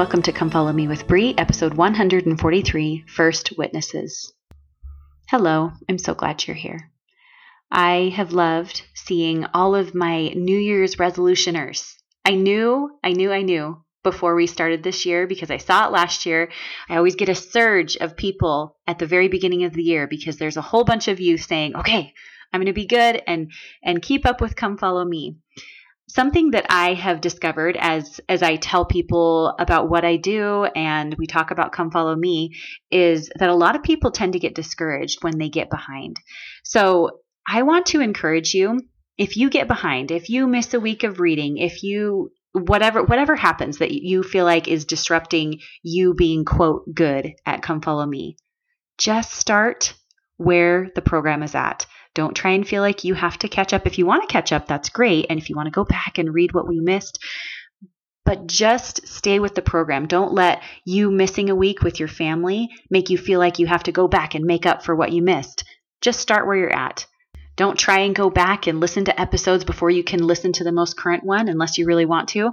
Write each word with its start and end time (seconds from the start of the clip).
welcome 0.00 0.22
to 0.22 0.32
Come 0.32 0.48
Follow 0.48 0.72
Me 0.72 0.88
with 0.88 1.06
Bree, 1.06 1.34
episode 1.36 1.74
143 1.74 3.04
First 3.06 3.52
Witnesses. 3.58 4.32
Hello, 5.28 5.72
I'm 5.90 5.98
so 5.98 6.14
glad 6.14 6.46
you're 6.46 6.56
here. 6.56 6.90
I 7.70 8.10
have 8.16 8.32
loved 8.32 8.80
seeing 8.94 9.44
all 9.52 9.74
of 9.74 9.94
my 9.94 10.28
New 10.28 10.58
Year's 10.58 10.96
resolutioners. 10.96 11.96
I 12.24 12.30
knew, 12.30 12.98
I 13.04 13.12
knew, 13.12 13.30
I 13.30 13.42
knew 13.42 13.84
before 14.02 14.34
we 14.34 14.46
started 14.46 14.82
this 14.82 15.04
year 15.04 15.26
because 15.26 15.50
I 15.50 15.58
saw 15.58 15.86
it 15.86 15.92
last 15.92 16.24
year. 16.24 16.50
I 16.88 16.96
always 16.96 17.14
get 17.14 17.28
a 17.28 17.34
surge 17.34 17.98
of 17.98 18.16
people 18.16 18.78
at 18.86 18.98
the 18.98 19.06
very 19.06 19.28
beginning 19.28 19.64
of 19.64 19.74
the 19.74 19.82
year 19.82 20.06
because 20.06 20.38
there's 20.38 20.56
a 20.56 20.62
whole 20.62 20.84
bunch 20.84 21.08
of 21.08 21.20
you 21.20 21.36
saying, 21.36 21.76
"Okay, 21.76 22.14
I'm 22.54 22.60
going 22.60 22.66
to 22.68 22.72
be 22.72 22.86
good 22.86 23.22
and 23.26 23.52
and 23.84 24.00
keep 24.00 24.24
up 24.24 24.40
with 24.40 24.56
come 24.56 24.78
follow 24.78 25.04
me." 25.04 25.36
Something 26.12 26.50
that 26.52 26.66
I 26.68 26.94
have 26.94 27.20
discovered 27.20 27.76
as 27.78 28.20
as 28.28 28.42
I 28.42 28.56
tell 28.56 28.84
people 28.84 29.54
about 29.58 29.88
what 29.88 30.04
I 30.04 30.16
do 30.16 30.64
and 30.64 31.14
we 31.14 31.26
talk 31.26 31.50
about 31.50 31.72
come 31.72 31.90
follow 31.90 32.16
me 32.16 32.56
is 32.90 33.30
that 33.38 33.48
a 33.48 33.54
lot 33.54 33.76
of 33.76 33.84
people 33.84 34.10
tend 34.10 34.32
to 34.32 34.40
get 34.40 34.54
discouraged 34.54 35.22
when 35.22 35.38
they 35.38 35.48
get 35.48 35.70
behind. 35.70 36.18
So, 36.64 37.20
I 37.46 37.62
want 37.62 37.86
to 37.86 38.00
encourage 38.00 38.54
you 38.54 38.80
if 39.18 39.36
you 39.36 39.50
get 39.50 39.68
behind, 39.68 40.10
if 40.10 40.30
you 40.30 40.46
miss 40.46 40.74
a 40.74 40.80
week 40.80 41.04
of 41.04 41.20
reading, 41.20 41.58
if 41.58 41.82
you 41.84 42.32
whatever 42.52 43.04
whatever 43.04 43.36
happens 43.36 43.78
that 43.78 43.92
you 43.92 44.24
feel 44.24 44.44
like 44.44 44.66
is 44.66 44.84
disrupting 44.84 45.60
you 45.82 46.14
being 46.14 46.44
quote 46.44 46.82
good 46.92 47.32
at 47.46 47.62
come 47.62 47.80
follow 47.80 48.04
me 48.04 48.36
just 48.98 49.32
start 49.32 49.94
where 50.36 50.90
the 50.94 51.02
program 51.02 51.44
is 51.44 51.54
at 51.54 51.86
don't 52.20 52.34
try 52.34 52.50
and 52.52 52.68
feel 52.68 52.82
like 52.82 53.04
you 53.04 53.14
have 53.14 53.38
to 53.38 53.48
catch 53.48 53.72
up 53.72 53.86
if 53.86 53.98
you 53.98 54.06
want 54.06 54.22
to 54.22 54.32
catch 54.32 54.52
up 54.52 54.66
that's 54.66 54.88
great 54.88 55.26
and 55.30 55.38
if 55.38 55.48
you 55.48 55.56
want 55.56 55.66
to 55.66 55.70
go 55.70 55.84
back 55.84 56.18
and 56.18 56.34
read 56.34 56.52
what 56.52 56.68
we 56.68 56.80
missed 56.80 57.18
but 58.24 58.46
just 58.46 59.06
stay 59.08 59.38
with 59.40 59.54
the 59.54 59.62
program 59.62 60.06
don't 60.06 60.32
let 60.32 60.62
you 60.84 61.10
missing 61.10 61.48
a 61.48 61.54
week 61.54 61.82
with 61.82 61.98
your 61.98 62.08
family 62.08 62.68
make 62.90 63.08
you 63.08 63.16
feel 63.16 63.38
like 63.38 63.58
you 63.58 63.66
have 63.66 63.82
to 63.82 63.92
go 63.92 64.06
back 64.06 64.34
and 64.34 64.44
make 64.44 64.66
up 64.66 64.84
for 64.84 64.94
what 64.94 65.12
you 65.12 65.22
missed 65.22 65.64
just 66.00 66.20
start 66.20 66.46
where 66.46 66.56
you're 66.56 66.72
at 66.72 67.06
don't 67.60 67.78
try 67.78 67.98
and 67.98 68.14
go 68.14 68.30
back 68.30 68.66
and 68.66 68.80
listen 68.80 69.04
to 69.04 69.20
episodes 69.20 69.64
before 69.64 69.90
you 69.90 70.02
can 70.02 70.26
listen 70.26 70.50
to 70.54 70.64
the 70.64 70.72
most 70.72 70.96
current 70.96 71.24
one 71.24 71.46
unless 71.46 71.76
you 71.76 71.84
really 71.84 72.06
want 72.06 72.30
to. 72.30 72.52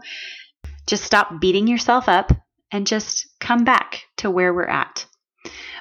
Just 0.86 1.06
stop 1.06 1.40
beating 1.40 1.66
yourself 1.66 2.10
up 2.10 2.34
and 2.74 2.86
just 2.86 3.28
come 3.40 3.64
back 3.64 4.04
to 4.18 4.30
where 4.30 4.54
we're 4.54 4.66
at. 4.66 5.06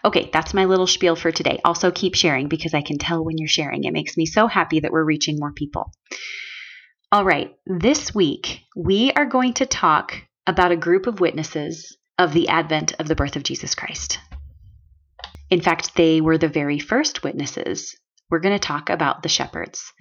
Okay, 0.04 0.30
that's 0.32 0.54
my 0.54 0.64
little 0.64 0.86
spiel 0.86 1.16
for 1.16 1.32
today. 1.32 1.58
Also, 1.64 1.90
keep 1.90 2.14
sharing 2.14 2.48
because 2.48 2.74
I 2.74 2.82
can 2.82 2.98
tell 2.98 3.24
when 3.24 3.38
you're 3.38 3.48
sharing. 3.48 3.84
It 3.84 3.92
makes 3.92 4.16
me 4.16 4.26
so 4.26 4.46
happy 4.46 4.80
that 4.80 4.92
we're 4.92 5.04
reaching 5.04 5.38
more 5.38 5.52
people. 5.52 5.92
All 7.12 7.24
right, 7.24 7.54
this 7.66 8.14
week 8.14 8.62
we 8.76 9.12
are 9.12 9.26
going 9.26 9.54
to 9.54 9.66
talk 9.66 10.14
about 10.46 10.72
a 10.72 10.76
group 10.76 11.06
of 11.06 11.20
witnesses 11.20 11.96
of 12.18 12.32
the 12.32 12.48
advent 12.48 12.94
of 12.98 13.08
the 13.08 13.14
birth 13.14 13.36
of 13.36 13.42
Jesus 13.42 13.74
Christ. 13.74 14.18
In 15.50 15.60
fact, 15.60 15.94
they 15.94 16.20
were 16.20 16.38
the 16.38 16.48
very 16.48 16.78
first 16.78 17.22
witnesses 17.22 17.96
we're 18.30 18.40
going 18.40 18.54
to 18.54 18.58
talk 18.58 18.90
about 18.90 19.22
the 19.22 19.28
shepherds. 19.28 19.92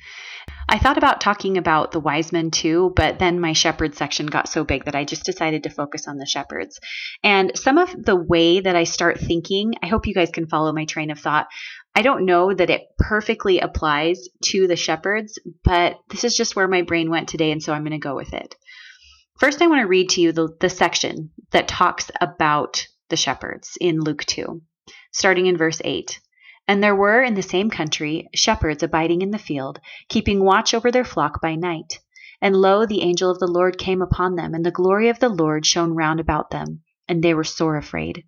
I 0.68 0.80
thought 0.80 0.98
about 0.98 1.22
talking 1.22 1.58
about 1.58 1.92
the 1.92 2.00
wise 2.00 2.32
men 2.32 2.50
too, 2.50 2.92
but 2.96 3.20
then 3.20 3.40
my 3.40 3.54
shepherd 3.54 3.96
section 3.96 4.26
got 4.26 4.50
so 4.50 4.64
big 4.64 4.86
that 4.86 4.96
I 4.96 5.06
just 5.06 5.24
decided 5.24 5.64
to 5.64 5.70
focus 5.70 6.08
on 6.08 6.18
the 6.18 6.26
shepherds. 6.26 6.80
And 7.24 7.52
some 7.56 7.78
of 7.78 7.92
the 8.04 8.16
way 8.16 8.62
that 8.62 8.76
I 8.76 8.84
start 8.84 9.20
thinking, 9.20 9.76
I 9.84 9.88
hope 9.88 10.08
you 10.08 10.14
guys 10.14 10.32
can 10.32 10.48
follow 10.48 10.74
my 10.74 10.86
train 10.86 11.12
of 11.12 11.20
thought. 11.20 11.48
I 11.96 12.02
don't 12.02 12.26
know 12.26 12.54
that 12.54 12.70
it 12.70 12.88
perfectly 12.98 13.60
applies 13.60 14.28
to 14.46 14.68
the 14.68 14.76
shepherds, 14.76 15.40
but 15.64 15.98
this 16.10 16.24
is 16.24 16.36
just 16.36 16.56
where 16.56 16.68
my 16.68 16.82
brain 16.82 17.10
went 17.10 17.30
today, 17.30 17.52
and 17.52 17.62
so 17.62 17.74
I'm 17.74 17.84
going 17.84 17.92
to 17.92 18.00
go 18.00 18.16
with 18.16 18.34
it. 18.34 18.56
First, 19.40 19.62
I 19.62 19.68
want 19.68 19.82
to 19.82 19.88
read 19.88 20.10
to 20.12 20.22
you 20.22 20.32
the, 20.32 20.50
the 20.60 20.70
section 20.70 21.32
that 21.52 21.68
talks 21.68 22.10
about 22.20 22.88
the 23.10 23.18
shepherds 23.18 23.78
in 23.80 24.00
Luke 24.00 24.26
2, 24.26 24.62
starting 25.12 25.46
in 25.46 25.58
verse 25.58 25.82
8. 25.84 26.20
And 26.68 26.84
there 26.84 26.96
were 26.96 27.22
in 27.22 27.36
the 27.36 27.42
same 27.44 27.70
country 27.70 28.28
shepherds 28.34 28.82
abiding 28.82 29.22
in 29.22 29.32
the 29.32 29.38
field, 29.38 29.80
keeping 30.10 30.44
watch 30.44 30.74
over 30.74 30.92
their 30.92 31.06
flock 31.06 31.40
by 31.42 31.56
night. 31.56 32.00
And 32.42 32.56
lo, 32.56 32.86
the 32.86 33.02
angel 33.02 33.30
of 33.30 33.40
the 33.40 33.48
Lord 33.48 33.78
came 33.78 34.02
upon 34.02 34.36
them, 34.36 34.54
and 34.54 34.66
the 34.66 34.72
glory 34.72 35.10
of 35.10 35.20
the 35.20 35.30
Lord 35.30 35.66
shone 35.66 35.94
round 35.94 36.20
about 36.20 36.50
them, 36.50 36.82
and 37.08 37.24
they 37.24 37.34
were 37.34 37.44
sore 37.44 37.78
afraid. 37.78 38.24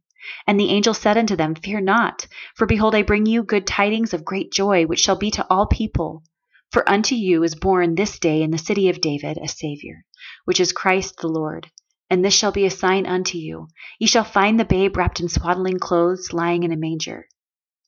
And 0.45 0.59
the 0.59 0.69
angel 0.69 0.93
said 0.93 1.17
unto 1.17 1.35
them, 1.35 1.55
Fear 1.55 1.81
not, 1.81 2.27
for 2.55 2.67
behold, 2.67 2.93
I 2.93 3.01
bring 3.01 3.25
you 3.25 3.43
good 3.43 3.65
tidings 3.65 4.13
of 4.13 4.25
great 4.25 4.51
joy, 4.51 4.85
which 4.85 4.99
shall 4.99 5.15
be 5.15 5.31
to 5.31 5.47
all 5.49 5.65
people. 5.65 6.23
For 6.71 6.87
unto 6.89 7.15
you 7.15 7.43
is 7.43 7.55
born 7.55 7.95
this 7.95 8.19
day 8.19 8.41
in 8.43 8.51
the 8.51 8.57
city 8.57 8.89
of 8.89 9.01
David 9.01 9.39
a 9.41 9.47
Saviour, 9.47 10.03
which 10.45 10.59
is 10.59 10.73
Christ 10.73 11.17
the 11.21 11.27
Lord. 11.27 11.71
And 12.09 12.23
this 12.23 12.33
shall 12.33 12.51
be 12.51 12.65
a 12.65 12.69
sign 12.69 13.05
unto 13.05 13.37
you 13.37 13.69
Ye 13.99 14.07
shall 14.07 14.23
find 14.23 14.59
the 14.59 14.65
babe 14.65 14.95
wrapped 14.95 15.19
in 15.19 15.29
swaddling 15.29 15.79
clothes, 15.79 16.33
lying 16.33 16.63
in 16.63 16.71
a 16.71 16.77
manger. 16.77 17.27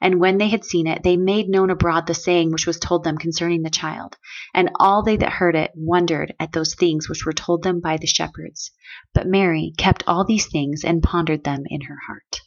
And 0.00 0.20
when 0.20 0.38
they 0.38 0.48
had 0.48 0.64
seen 0.64 0.86
it, 0.86 1.02
they 1.02 1.16
made 1.16 1.48
known 1.48 1.68
abroad 1.70 2.06
the 2.06 2.14
saying 2.14 2.50
which 2.50 2.66
was 2.66 2.78
told 2.78 3.04
them 3.04 3.18
concerning 3.18 3.62
the 3.62 3.70
child. 3.70 4.16
And 4.54 4.70
all 4.80 5.02
they 5.02 5.16
that 5.18 5.32
heard 5.32 5.54
it 5.54 5.72
wondered 5.74 6.34
at 6.40 6.52
those 6.52 6.74
things 6.74 7.08
which 7.08 7.26
were 7.26 7.32
told 7.32 7.62
them 7.62 7.80
by 7.80 7.98
the 7.98 8.06
shepherds. 8.06 8.70
But 9.12 9.26
Mary 9.26 9.74
kept 9.76 10.02
all 10.06 10.24
these 10.24 10.46
things 10.46 10.82
and 10.84 11.02
pondered 11.02 11.44
them 11.44 11.64
in 11.66 11.82
her 11.82 11.98
heart. 12.06 12.40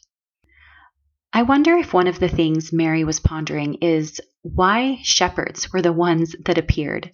I 1.32 1.42
wonder 1.42 1.76
if 1.76 1.94
one 1.94 2.08
of 2.08 2.18
the 2.18 2.28
things 2.28 2.72
Mary 2.72 3.04
was 3.04 3.20
pondering 3.20 3.74
is 3.74 4.20
why 4.42 4.98
shepherds 5.04 5.72
were 5.72 5.82
the 5.82 5.92
ones 5.92 6.34
that 6.44 6.58
appeared. 6.58 7.12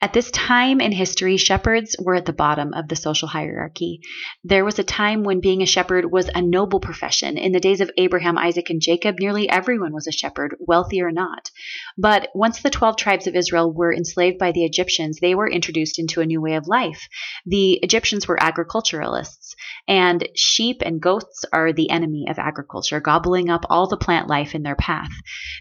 At 0.00 0.12
this 0.12 0.30
time 0.30 0.80
in 0.80 0.92
history, 0.92 1.36
shepherds 1.36 1.96
were 1.98 2.14
at 2.14 2.24
the 2.24 2.32
bottom 2.32 2.72
of 2.72 2.86
the 2.86 2.94
social 2.94 3.26
hierarchy. 3.26 4.00
There 4.44 4.64
was 4.64 4.78
a 4.78 4.84
time 4.84 5.24
when 5.24 5.40
being 5.40 5.60
a 5.60 5.66
shepherd 5.66 6.12
was 6.12 6.30
a 6.32 6.40
noble 6.40 6.78
profession. 6.78 7.36
In 7.36 7.50
the 7.50 7.58
days 7.58 7.80
of 7.80 7.90
Abraham, 7.98 8.38
Isaac, 8.38 8.70
and 8.70 8.80
Jacob, 8.80 9.16
nearly 9.18 9.48
everyone 9.48 9.92
was 9.92 10.06
a 10.06 10.12
shepherd, 10.12 10.54
wealthy 10.60 11.02
or 11.02 11.10
not. 11.10 11.50
But 11.96 12.28
once 12.32 12.62
the 12.62 12.70
12 12.70 12.96
tribes 12.96 13.26
of 13.26 13.34
Israel 13.34 13.72
were 13.72 13.92
enslaved 13.92 14.38
by 14.38 14.52
the 14.52 14.64
Egyptians, 14.64 15.18
they 15.18 15.34
were 15.34 15.50
introduced 15.50 15.98
into 15.98 16.20
a 16.20 16.26
new 16.26 16.40
way 16.40 16.54
of 16.54 16.68
life. 16.68 17.08
The 17.44 17.72
Egyptians 17.82 18.28
were 18.28 18.40
agriculturalists, 18.40 19.56
and 19.88 20.28
sheep 20.36 20.80
and 20.86 21.02
goats 21.02 21.44
are 21.52 21.72
the 21.72 21.90
enemy 21.90 22.26
of 22.28 22.38
agriculture, 22.38 23.00
gobbling 23.00 23.50
up 23.50 23.66
all 23.68 23.88
the 23.88 23.96
plant 23.96 24.28
life 24.28 24.54
in 24.54 24.62
their 24.62 24.76
path. 24.76 25.10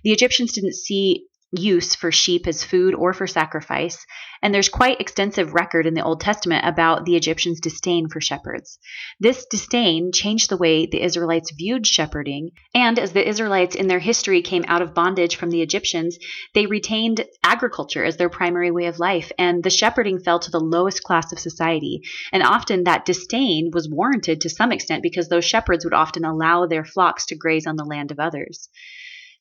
The 0.03 0.12
Egyptians 0.12 0.52
didn't 0.52 0.76
see 0.76 1.26
use 1.52 1.96
for 1.96 2.12
sheep 2.12 2.46
as 2.47 2.63
food 2.63 2.94
or 2.94 3.13
for 3.13 3.28
sacrifice, 3.28 4.06
and 4.41 4.53
there's 4.53 4.69
quite 4.69 5.00
extensive 5.00 5.53
record 5.53 5.85
in 5.85 5.94
the 5.94 6.03
Old 6.03 6.19
Testament 6.19 6.66
about 6.66 7.06
the 7.06 7.16
Egyptians' 7.16 7.62
disdain 7.62 8.09
for 8.09 8.19
shepherds. 8.19 8.80
This 9.19 9.46
disdain 9.46 10.12
changed 10.13 10.50
the 10.50 10.58
way 10.58 10.85
the 10.85 11.02
Israelites 11.02 11.52
viewed 11.52 11.88
shepherding, 11.88 12.52
and 12.74 13.00
as 13.00 13.13
the 13.13 13.28
Israelites 13.28 13.75
in 13.75 13.88
their 13.88 14.00
history 14.00 14.41
came 14.41 14.66
out 14.68 14.81
of 14.81 14.94
bondage 14.94 15.38
from 15.38 15.50
the 15.50 15.62
Egyptians, 15.62 16.18
they 16.53 16.66
retained 16.66 17.26
agriculture 17.44 18.03
as 18.03 18.17
their 18.17 18.29
primary 18.29 18.72
way 18.72 18.85
of 18.85 18.99
life, 18.99 19.32
and 19.40 19.64
the 19.64 19.70
shepherding 19.70 20.20
fell 20.20 20.40
to 20.40 20.52
the 20.52 20.59
lowest 20.59 21.03
class 21.03 21.32
of 21.32 21.40
society. 21.40 22.02
And 22.32 22.44
often 22.44 22.84
that 22.84 23.05
disdain 23.05 23.72
was 23.72 23.90
warranted 23.90 24.41
to 24.41 24.49
some 24.49 24.72
extent 24.72 25.02
because 25.02 25.29
those 25.29 25.46
shepherds 25.46 25.85
would 25.85 25.94
often 25.94 26.26
allow 26.26 26.66
their 26.66 26.85
flocks 26.85 27.26
to 27.28 27.35
graze 27.35 27.66
on 27.66 27.78
the 27.78 27.85
land 27.85 28.11
of 28.11 28.20
others. 28.20 28.70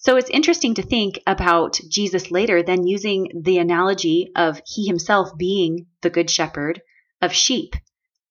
So 0.06 0.16
it's 0.16 0.30
interesting 0.30 0.74
to 0.74 0.82
think 0.82 1.18
about 1.26 1.80
Jesus 1.88 2.30
later 2.30 2.62
then 2.62 2.86
using 2.86 3.42
the 3.42 3.58
analogy 3.58 4.30
of 4.36 4.62
he 4.64 4.86
himself 4.86 5.36
being 5.36 5.86
the 6.00 6.10
good 6.10 6.30
shepherd 6.30 6.80
of 7.20 7.32
sheep. 7.32 7.74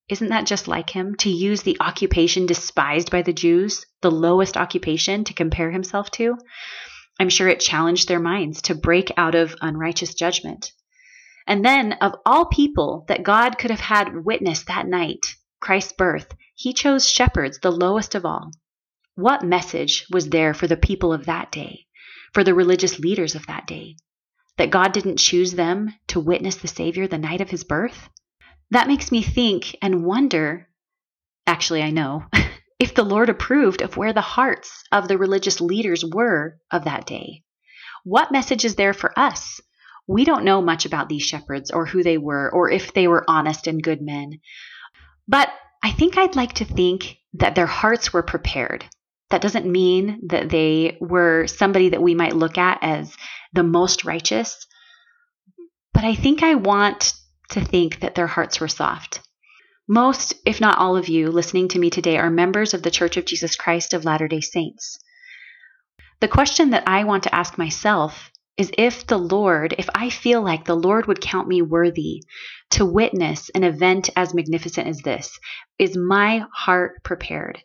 Isn't 0.07 0.29
that 0.29 0.45
just 0.45 0.69
like 0.69 0.89
him 0.89 1.15
to 1.15 1.29
use 1.29 1.63
the 1.63 1.75
occupation 1.81 2.45
despised 2.45 3.11
by 3.11 3.23
the 3.23 3.33
Jews, 3.33 3.85
the 3.99 4.09
lowest 4.09 4.55
occupation, 4.55 5.25
to 5.25 5.33
compare 5.33 5.69
himself 5.69 6.09
to? 6.11 6.37
I'm 7.19 7.27
sure 7.27 7.49
it 7.49 7.59
challenged 7.59 8.07
their 8.07 8.21
minds 8.21 8.61
to 8.61 8.73
break 8.73 9.11
out 9.17 9.35
of 9.35 9.57
unrighteous 9.59 10.13
judgment. 10.13 10.71
And 11.45 11.65
then, 11.65 11.91
of 11.99 12.15
all 12.25 12.45
people 12.45 13.03
that 13.09 13.23
God 13.23 13.57
could 13.57 13.71
have 13.71 13.81
had 13.81 14.23
witness 14.23 14.63
that 14.63 14.87
night, 14.87 15.25
Christ's 15.59 15.91
birth, 15.91 16.31
he 16.55 16.71
chose 16.71 17.05
shepherds, 17.05 17.59
the 17.59 17.69
lowest 17.69 18.15
of 18.15 18.23
all. 18.23 18.51
What 19.15 19.43
message 19.43 20.05
was 20.11 20.29
there 20.29 20.53
for 20.53 20.67
the 20.67 20.75
people 20.75 21.13
of 21.13 21.25
that 21.25 21.49
day, 21.49 21.85
for 22.33 22.43
the 22.43 22.53
religious 22.53 22.99
leaders 22.99 23.33
of 23.33 23.47
that 23.47 23.65
day? 23.65 23.95
That 24.57 24.71
God 24.71 24.91
didn't 24.91 25.17
choose 25.17 25.53
them 25.53 25.93
to 26.07 26.19
witness 26.19 26.57
the 26.57 26.67
Savior 26.67 27.07
the 27.07 27.17
night 27.17 27.39
of 27.39 27.49
his 27.49 27.63
birth? 27.63 28.09
That 28.71 28.89
makes 28.89 29.13
me 29.13 29.21
think 29.21 29.77
and 29.81 30.03
wonder. 30.03 30.67
Actually, 31.47 31.81
I 31.81 31.91
know. 31.91 32.25
if 32.79 32.93
the 32.93 33.03
Lord 33.03 33.29
approved 33.29 33.81
of 33.81 33.95
where 33.95 34.11
the 34.11 34.19
hearts 34.19 34.83
of 34.91 35.07
the 35.07 35.17
religious 35.17 35.61
leaders 35.61 36.03
were 36.03 36.57
of 36.69 36.83
that 36.83 37.05
day. 37.05 37.43
What 38.03 38.33
message 38.33 38.65
is 38.65 38.75
there 38.75 38.93
for 38.93 39.17
us? 39.17 39.61
We 40.07 40.25
don't 40.25 40.43
know 40.43 40.61
much 40.61 40.85
about 40.85 41.07
these 41.07 41.23
shepherds 41.23 41.71
or 41.71 41.85
who 41.85 42.03
they 42.03 42.17
were 42.17 42.51
or 42.53 42.69
if 42.69 42.93
they 42.93 43.07
were 43.07 43.23
honest 43.29 43.65
and 43.65 43.81
good 43.81 44.01
men. 44.01 44.41
But 45.25 45.49
I 45.81 45.91
think 45.91 46.17
I'd 46.17 46.35
like 46.35 46.53
to 46.55 46.65
think 46.65 47.17
that 47.35 47.55
their 47.55 47.65
hearts 47.65 48.11
were 48.11 48.23
prepared. 48.23 48.85
That 49.29 49.41
doesn't 49.41 49.65
mean 49.65 50.27
that 50.27 50.49
they 50.49 50.97
were 51.01 51.47
somebody 51.47 51.89
that 51.89 52.01
we 52.01 52.15
might 52.15 52.35
look 52.35 52.57
at 52.57 52.79
as 52.81 53.15
the 53.53 53.63
most 53.63 54.05
righteous, 54.05 54.65
but 55.93 56.03
I 56.03 56.15
think 56.15 56.43
I 56.43 56.55
want 56.55 57.13
to 57.49 57.61
think 57.61 58.01
that 58.01 58.15
their 58.15 58.27
hearts 58.27 58.59
were 58.59 58.67
soft. 58.67 59.21
Most, 59.87 60.33
if 60.45 60.59
not 60.59 60.77
all 60.77 60.97
of 60.97 61.09
you 61.09 61.31
listening 61.31 61.67
to 61.69 61.79
me 61.79 61.89
today, 61.89 62.17
are 62.17 62.29
members 62.29 62.73
of 62.73 62.83
the 62.83 62.91
Church 62.91 63.17
of 63.17 63.25
Jesus 63.25 63.55
Christ 63.55 63.93
of 63.93 64.03
Latter 64.03 64.27
day 64.27 64.41
Saints. 64.41 64.97
The 66.21 66.27
question 66.27 66.71
that 66.71 66.87
I 66.87 67.03
want 67.03 67.23
to 67.23 67.35
ask 67.35 67.57
myself 67.57 68.31
is 68.57 68.71
if 68.77 69.05
the 69.05 69.17
Lord, 69.17 69.75
if 69.77 69.89
I 69.93 70.09
feel 70.09 70.41
like 70.41 70.65
the 70.65 70.75
Lord 70.75 71.07
would 71.07 71.21
count 71.21 71.47
me 71.47 71.61
worthy 71.61 72.23
to 72.71 72.85
witness 72.85 73.49
an 73.53 73.63
event 73.63 74.09
as 74.15 74.33
magnificent 74.33 74.87
as 74.87 74.99
this, 74.99 75.37
is 75.77 75.97
my 75.97 76.45
heart 76.53 77.03
prepared? 77.03 77.61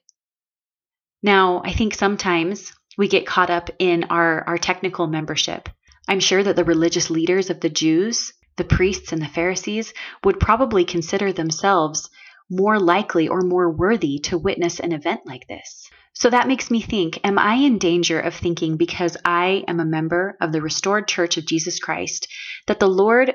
Now, 1.22 1.62
I 1.64 1.72
think 1.72 1.94
sometimes 1.94 2.72
we 2.96 3.08
get 3.08 3.26
caught 3.26 3.50
up 3.50 3.70
in 3.78 4.04
our, 4.04 4.42
our 4.46 4.58
technical 4.58 5.06
membership. 5.06 5.68
I'm 6.08 6.20
sure 6.20 6.42
that 6.42 6.56
the 6.56 6.64
religious 6.64 7.10
leaders 7.10 7.50
of 7.50 7.60
the 7.60 7.70
Jews 7.70 8.32
the 8.60 8.64
priests 8.64 9.10
and 9.10 9.22
the 9.22 9.26
Pharisees 9.26 9.94
would 10.22 10.38
probably 10.38 10.84
consider 10.84 11.32
themselves 11.32 12.10
more 12.50 12.78
likely 12.78 13.26
or 13.26 13.40
more 13.40 13.70
worthy 13.70 14.18
to 14.18 14.36
witness 14.36 14.80
an 14.80 14.92
event 14.92 15.22
like 15.24 15.46
this. 15.48 15.88
So 16.12 16.28
that 16.28 16.46
makes 16.46 16.70
me 16.70 16.82
think 16.82 17.20
Am 17.24 17.38
I 17.38 17.54
in 17.54 17.78
danger 17.78 18.20
of 18.20 18.34
thinking 18.34 18.76
because 18.76 19.16
I 19.24 19.64
am 19.66 19.80
a 19.80 19.86
member 19.86 20.36
of 20.42 20.52
the 20.52 20.60
restored 20.60 21.08
church 21.08 21.38
of 21.38 21.46
Jesus 21.46 21.78
Christ 21.78 22.28
that 22.66 22.80
the 22.80 22.86
Lord 22.86 23.32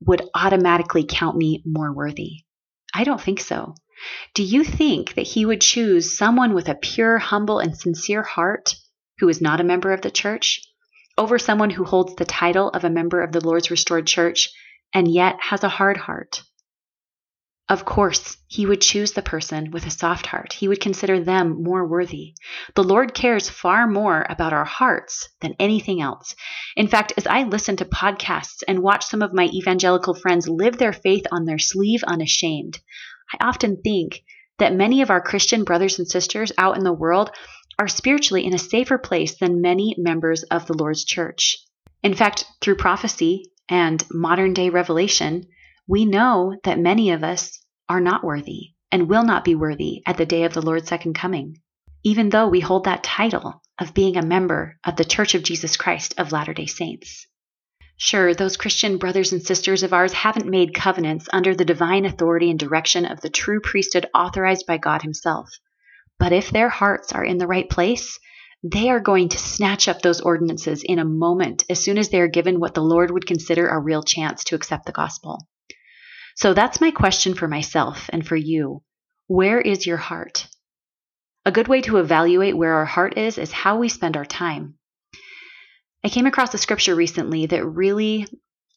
would 0.00 0.22
automatically 0.32 1.04
count 1.08 1.36
me 1.36 1.64
more 1.66 1.92
worthy? 1.92 2.44
I 2.94 3.02
don't 3.02 3.20
think 3.20 3.40
so. 3.40 3.74
Do 4.34 4.42
you 4.42 4.64
think 4.64 5.14
that 5.14 5.26
He 5.26 5.44
would 5.44 5.60
choose 5.60 6.16
someone 6.16 6.54
with 6.54 6.68
a 6.68 6.74
pure, 6.74 7.18
humble, 7.18 7.58
and 7.58 7.76
sincere 7.76 8.22
heart 8.22 8.74
who 9.18 9.28
is 9.28 9.40
not 9.40 9.60
a 9.60 9.64
member 9.64 9.92
of 9.92 10.02
the 10.02 10.10
church 10.10 10.60
over 11.16 11.38
someone 11.38 11.70
who 11.70 11.84
holds 11.84 12.14
the 12.14 12.24
title 12.24 12.68
of 12.70 12.84
a 12.84 12.90
member 12.90 13.20
of 13.20 13.32
the 13.32 13.44
Lord's 13.44 13.70
restored 13.70 14.06
church 14.06 14.50
and 14.94 15.08
yet 15.08 15.36
has 15.40 15.64
a 15.64 15.68
hard 15.68 15.96
heart. 15.96 16.42
Of 17.68 17.84
course, 17.84 18.38
he 18.46 18.64
would 18.64 18.80
choose 18.80 19.12
the 19.12 19.20
person 19.20 19.72
with 19.72 19.84
a 19.84 19.90
soft 19.90 20.24
heart. 20.24 20.54
He 20.54 20.68
would 20.68 20.80
consider 20.80 21.22
them 21.22 21.62
more 21.62 21.86
worthy. 21.86 22.32
The 22.74 22.82
Lord 22.82 23.12
cares 23.12 23.50
far 23.50 23.86
more 23.86 24.24
about 24.30 24.54
our 24.54 24.64
hearts 24.64 25.28
than 25.42 25.54
anything 25.58 26.00
else. 26.00 26.34
In 26.76 26.88
fact, 26.88 27.12
as 27.18 27.26
I 27.26 27.42
listen 27.42 27.76
to 27.76 27.84
podcasts 27.84 28.62
and 28.66 28.78
watch 28.78 29.04
some 29.04 29.20
of 29.20 29.34
my 29.34 29.44
evangelical 29.52 30.14
friends 30.14 30.48
live 30.48 30.78
their 30.78 30.94
faith 30.94 31.26
on 31.30 31.44
their 31.44 31.58
sleeve 31.58 32.02
unashamed, 32.04 32.80
I 33.32 33.46
often 33.48 33.76
think 33.82 34.22
that 34.58 34.74
many 34.74 35.02
of 35.02 35.10
our 35.10 35.20
Christian 35.20 35.64
brothers 35.64 35.98
and 35.98 36.08
sisters 36.08 36.52
out 36.58 36.76
in 36.76 36.84
the 36.84 36.92
world 36.92 37.30
are 37.78 37.88
spiritually 37.88 38.44
in 38.44 38.54
a 38.54 38.58
safer 38.58 38.98
place 38.98 39.36
than 39.38 39.60
many 39.60 39.94
members 39.98 40.42
of 40.44 40.66
the 40.66 40.74
Lord's 40.74 41.04
church. 41.04 41.56
In 42.02 42.14
fact, 42.14 42.44
through 42.60 42.76
prophecy, 42.76 43.44
and 43.68 44.04
modern 44.10 44.54
day 44.54 44.70
revelation, 44.70 45.46
we 45.86 46.04
know 46.04 46.56
that 46.64 46.78
many 46.78 47.10
of 47.10 47.22
us 47.22 47.62
are 47.88 48.00
not 48.00 48.24
worthy 48.24 48.72
and 48.90 49.08
will 49.08 49.24
not 49.24 49.44
be 49.44 49.54
worthy 49.54 50.02
at 50.06 50.16
the 50.16 50.26
day 50.26 50.44
of 50.44 50.54
the 50.54 50.62
Lord's 50.62 50.88
second 50.88 51.14
coming, 51.14 51.60
even 52.02 52.30
though 52.30 52.48
we 52.48 52.60
hold 52.60 52.84
that 52.84 53.04
title 53.04 53.62
of 53.78 53.94
being 53.94 54.16
a 54.16 54.24
member 54.24 54.78
of 54.84 54.96
the 54.96 55.04
Church 55.04 55.34
of 55.34 55.42
Jesus 55.42 55.76
Christ 55.76 56.14
of 56.18 56.32
Latter 56.32 56.54
day 56.54 56.66
Saints. 56.66 57.26
Sure, 58.00 58.32
those 58.32 58.56
Christian 58.56 58.96
brothers 58.96 59.32
and 59.32 59.42
sisters 59.42 59.82
of 59.82 59.92
ours 59.92 60.12
haven't 60.12 60.46
made 60.46 60.72
covenants 60.72 61.28
under 61.32 61.52
the 61.52 61.64
divine 61.64 62.04
authority 62.04 62.48
and 62.48 62.58
direction 62.58 63.04
of 63.04 63.20
the 63.20 63.28
true 63.28 63.60
priesthood 63.60 64.06
authorized 64.14 64.66
by 64.66 64.78
God 64.78 65.02
Himself. 65.02 65.50
But 66.16 66.32
if 66.32 66.50
their 66.50 66.68
hearts 66.68 67.12
are 67.12 67.24
in 67.24 67.38
the 67.38 67.48
right 67.48 67.68
place, 67.68 68.20
they 68.62 68.88
are 68.88 69.00
going 69.00 69.30
to 69.30 69.38
snatch 69.38 69.88
up 69.88 70.00
those 70.00 70.20
ordinances 70.20 70.84
in 70.84 71.00
a 71.00 71.04
moment 71.04 71.64
as 71.68 71.82
soon 71.82 71.98
as 71.98 72.08
they 72.08 72.20
are 72.20 72.28
given 72.28 72.60
what 72.60 72.74
the 72.74 72.82
Lord 72.82 73.10
would 73.10 73.26
consider 73.26 73.66
a 73.66 73.80
real 73.80 74.04
chance 74.04 74.44
to 74.44 74.54
accept 74.54 74.86
the 74.86 74.92
gospel. 74.92 75.48
So 76.36 76.54
that's 76.54 76.80
my 76.80 76.92
question 76.92 77.34
for 77.34 77.48
myself 77.48 78.08
and 78.12 78.24
for 78.24 78.36
you. 78.36 78.82
Where 79.26 79.60
is 79.60 79.86
your 79.86 79.96
heart? 79.96 80.46
A 81.44 81.50
good 81.50 81.66
way 81.66 81.80
to 81.80 81.96
evaluate 81.96 82.56
where 82.56 82.74
our 82.74 82.84
heart 82.84 83.18
is 83.18 83.38
is 83.38 83.50
how 83.50 83.78
we 83.78 83.88
spend 83.88 84.16
our 84.16 84.24
time. 84.24 84.74
I 86.04 86.08
came 86.08 86.26
across 86.26 86.54
a 86.54 86.58
scripture 86.58 86.94
recently 86.94 87.46
that 87.46 87.64
really 87.64 88.26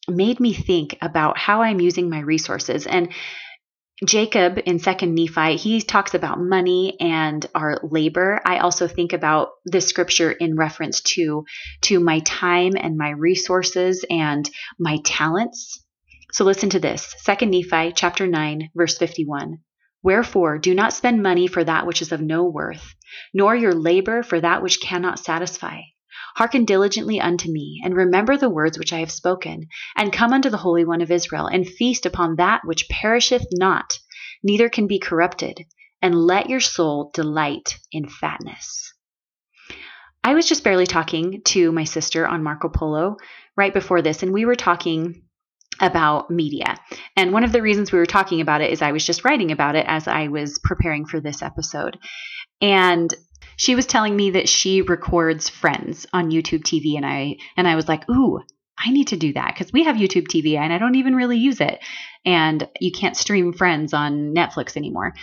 made 0.08 0.40
me 0.40 0.52
think 0.52 0.98
about 1.00 1.38
how 1.38 1.62
I'm 1.62 1.80
using 1.80 2.10
my 2.10 2.18
resources. 2.18 2.86
And 2.86 3.12
Jacob 4.04 4.58
in 4.66 4.80
Second 4.80 5.14
Nephi, 5.14 5.56
he 5.56 5.80
talks 5.80 6.14
about 6.14 6.40
money 6.40 6.96
and 6.98 7.46
our 7.54 7.80
labor. 7.84 8.40
I 8.44 8.58
also 8.58 8.88
think 8.88 9.12
about 9.12 9.50
this 9.64 9.86
scripture 9.86 10.32
in 10.32 10.56
reference 10.56 11.00
to 11.14 11.44
to 11.82 12.00
my 12.00 12.18
time 12.20 12.72
and 12.76 12.96
my 12.96 13.10
resources 13.10 14.04
and 14.10 14.50
my 14.80 14.98
talents. 15.04 15.84
So 16.32 16.44
listen 16.44 16.70
to 16.70 16.80
this. 16.80 17.14
Second 17.18 17.50
Nephi 17.50 17.92
chapter 17.92 18.26
9 18.26 18.70
verse 18.74 18.98
51. 18.98 19.58
Wherefore 20.02 20.58
do 20.58 20.74
not 20.74 20.92
spend 20.92 21.22
money 21.22 21.46
for 21.46 21.62
that 21.62 21.86
which 21.86 22.02
is 22.02 22.10
of 22.10 22.20
no 22.20 22.42
worth, 22.42 22.96
nor 23.32 23.54
your 23.54 23.74
labor 23.74 24.24
for 24.24 24.40
that 24.40 24.64
which 24.64 24.80
cannot 24.80 25.20
satisfy 25.20 25.82
Hearken 26.34 26.64
diligently 26.64 27.20
unto 27.20 27.50
me, 27.50 27.80
and 27.84 27.94
remember 27.94 28.36
the 28.36 28.50
words 28.50 28.78
which 28.78 28.92
I 28.92 29.00
have 29.00 29.10
spoken, 29.10 29.68
and 29.96 30.12
come 30.12 30.32
unto 30.32 30.50
the 30.50 30.56
Holy 30.56 30.84
One 30.84 31.00
of 31.02 31.10
Israel, 31.10 31.46
and 31.46 31.68
feast 31.68 32.06
upon 32.06 32.36
that 32.36 32.62
which 32.64 32.88
perisheth 32.88 33.46
not, 33.52 33.98
neither 34.42 34.68
can 34.68 34.86
be 34.86 34.98
corrupted, 34.98 35.64
and 36.00 36.14
let 36.14 36.48
your 36.48 36.60
soul 36.60 37.10
delight 37.14 37.78
in 37.90 38.08
fatness. 38.08 38.92
I 40.24 40.34
was 40.34 40.48
just 40.48 40.64
barely 40.64 40.86
talking 40.86 41.42
to 41.46 41.72
my 41.72 41.84
sister 41.84 42.26
on 42.26 42.42
Marco 42.42 42.68
Polo 42.68 43.16
right 43.56 43.74
before 43.74 44.02
this, 44.02 44.22
and 44.22 44.32
we 44.32 44.44
were 44.44 44.54
talking 44.54 45.22
about 45.80 46.30
media. 46.30 46.76
And 47.16 47.32
one 47.32 47.44
of 47.44 47.52
the 47.52 47.62
reasons 47.62 47.90
we 47.90 47.98
were 47.98 48.06
talking 48.06 48.40
about 48.40 48.60
it 48.60 48.70
is 48.70 48.82
I 48.82 48.92
was 48.92 49.04
just 49.04 49.24
writing 49.24 49.50
about 49.50 49.74
it 49.74 49.84
as 49.88 50.06
I 50.06 50.28
was 50.28 50.60
preparing 50.62 51.06
for 51.06 51.20
this 51.20 51.42
episode. 51.42 51.98
And 52.60 53.12
she 53.62 53.76
was 53.76 53.86
telling 53.86 54.16
me 54.16 54.30
that 54.30 54.48
she 54.48 54.82
records 54.82 55.48
friends 55.48 56.04
on 56.12 56.32
YouTube 56.32 56.64
TV 56.64 56.96
and 56.96 57.06
I 57.06 57.36
and 57.56 57.68
I 57.68 57.76
was 57.76 57.86
like, 57.86 58.08
"Ooh, 58.10 58.40
I 58.76 58.90
need 58.90 59.08
to 59.08 59.16
do 59.16 59.32
that 59.34 59.54
cuz 59.54 59.72
we 59.72 59.84
have 59.84 59.94
YouTube 59.94 60.26
TV 60.26 60.56
and 60.56 60.72
I 60.72 60.78
don't 60.78 60.96
even 60.96 61.14
really 61.14 61.38
use 61.38 61.60
it 61.60 61.78
and 62.24 62.68
you 62.80 62.90
can't 62.90 63.16
stream 63.16 63.52
friends 63.52 63.94
on 63.94 64.34
Netflix 64.34 64.76
anymore." 64.76 65.14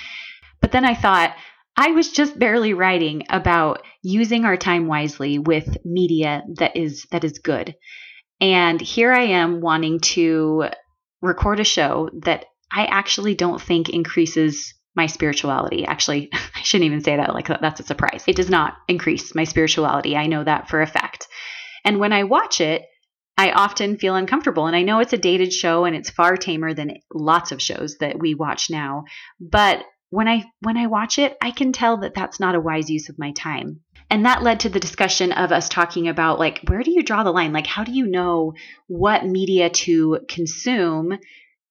But 0.62 0.72
then 0.72 0.86
I 0.86 0.96
thought 0.96 1.36
I 1.76 1.92
was 1.92 2.14
just 2.14 2.40
barely 2.40 2.74
writing 2.74 3.24
about 3.30 3.84
using 4.04 4.46
our 4.46 4.56
time 4.56 4.88
wisely 4.88 5.38
with 5.38 5.78
media 5.84 6.44
that 6.60 6.78
is 6.78 7.06
that 7.12 7.26
is 7.26 7.40
good. 7.40 7.76
And 8.40 8.80
here 8.80 9.12
I 9.12 9.24
am 9.42 9.60
wanting 9.60 10.00
to 10.16 10.70
record 11.22 11.60
a 11.60 11.66
show 11.66 12.10
that 12.22 12.46
I 12.72 12.86
actually 12.86 13.36
don't 13.36 13.62
think 13.62 13.90
increases 13.90 14.74
my 14.96 15.06
spirituality. 15.06 15.86
Actually, 15.86 16.30
I 16.34 16.62
shouldn't 16.62 16.88
even 16.88 17.02
say 17.02 17.18
that 17.18 17.34
like 17.34 17.48
that's 17.48 17.80
a 17.80 17.84
surprise. 17.84 18.24
It 18.28 18.36
does 18.36 18.50
not 18.50 18.76
increase 18.88 19.36
my 19.36 19.44
spirituality. 19.44 20.16
I 20.16 20.28
know 20.28 20.44
that 20.44 20.70
for 20.70 20.82
a 20.82 20.88
fact. 20.88 21.28
And 21.86 22.00
when 22.00 22.14
I 22.14 22.24
watch 22.24 22.62
it, 22.62 22.84
I 23.38 23.52
often 23.52 23.98
feel 23.98 24.16
uncomfortable. 24.16 24.68
And 24.68 24.76
I 24.76 24.82
know 24.82 25.00
it's 25.00 25.14
a 25.14 25.18
dated 25.18 25.54
show 25.54 25.86
and 25.86 25.96
it's 25.96 26.10
far 26.10 26.36
tamer 26.36 26.74
than 26.74 26.98
lots 27.14 27.54
of 27.54 27.62
shows 27.62 27.98
that 28.00 28.20
we 28.20 28.34
watch 28.36 28.70
now. 28.70 29.06
But 29.40 29.86
when 30.10 30.28
I 30.28 30.46
when 30.62 30.76
I 30.76 30.88
watch 30.88 31.18
it, 31.18 31.38
I 31.42 31.52
can 31.52 31.72
tell 31.72 31.98
that 31.98 32.14
that's 32.14 32.40
not 32.40 32.56
a 32.56 32.60
wise 32.60 32.90
use 32.90 33.10
of 33.10 33.20
my 33.20 33.32
time. 33.32 33.80
And 34.10 34.26
that 34.26 34.44
led 34.44 34.62
to 34.62 34.70
the 34.70 34.80
discussion 34.80 35.32
of 35.32 35.52
us 35.52 35.70
talking 35.70 36.08
about 36.08 36.40
like 36.40 36.62
where 36.68 36.82
do 36.82 36.92
you 36.92 37.04
draw 37.04 37.24
the 37.24 37.32
line? 37.32 37.54
Like 37.54 37.68
how 37.68 37.84
do 37.84 37.92
you 37.92 38.08
know 38.08 38.56
what 38.88 39.26
media 39.26 39.70
to 39.70 40.20
consume 40.28 41.18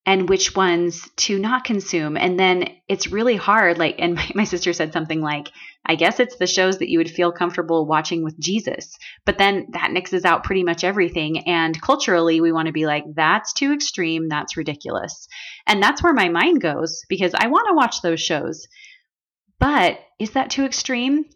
and 0.08 0.26
which 0.26 0.56
ones 0.56 1.06
to 1.16 1.38
not 1.38 1.64
consume. 1.64 2.16
And 2.16 2.40
then 2.40 2.64
it's 2.88 3.12
really 3.12 3.36
hard. 3.36 3.76
Like, 3.76 3.96
and 3.98 4.14
my, 4.14 4.30
my, 4.34 4.44
sister 4.44 4.72
said 4.72 4.94
something 4.94 5.20
like, 5.20 5.50
I 5.84 5.96
guess 5.96 6.18
it's 6.18 6.36
the 6.36 6.46
shows 6.46 6.78
that 6.78 6.88
you 6.88 6.96
would 6.96 7.10
feel 7.10 7.30
comfortable 7.30 7.86
watching 7.86 8.24
with 8.24 8.40
Jesus. 8.40 8.96
But 9.26 9.36
then 9.36 9.66
that 9.74 9.92
mixes 9.92 10.24
out 10.24 10.44
pretty 10.44 10.64
much 10.64 10.82
everything. 10.82 11.46
And 11.46 11.78
culturally, 11.82 12.40
we 12.40 12.52
want 12.52 12.68
to 12.68 12.72
be 12.72 12.86
like, 12.86 13.04
that's 13.14 13.52
too 13.52 13.74
extreme. 13.74 14.30
That's 14.30 14.56
ridiculous. 14.56 15.28
And 15.66 15.82
that's 15.82 16.02
where 16.02 16.14
my 16.14 16.30
mind 16.30 16.62
goes 16.62 17.02
because 17.10 17.34
I 17.34 17.48
want 17.48 17.68
to 17.68 17.76
watch 17.76 18.00
those 18.00 18.20
shows. 18.20 18.66
But 19.60 19.98
is 20.18 20.30
that 20.30 20.48
too 20.48 20.64
extreme? 20.64 21.26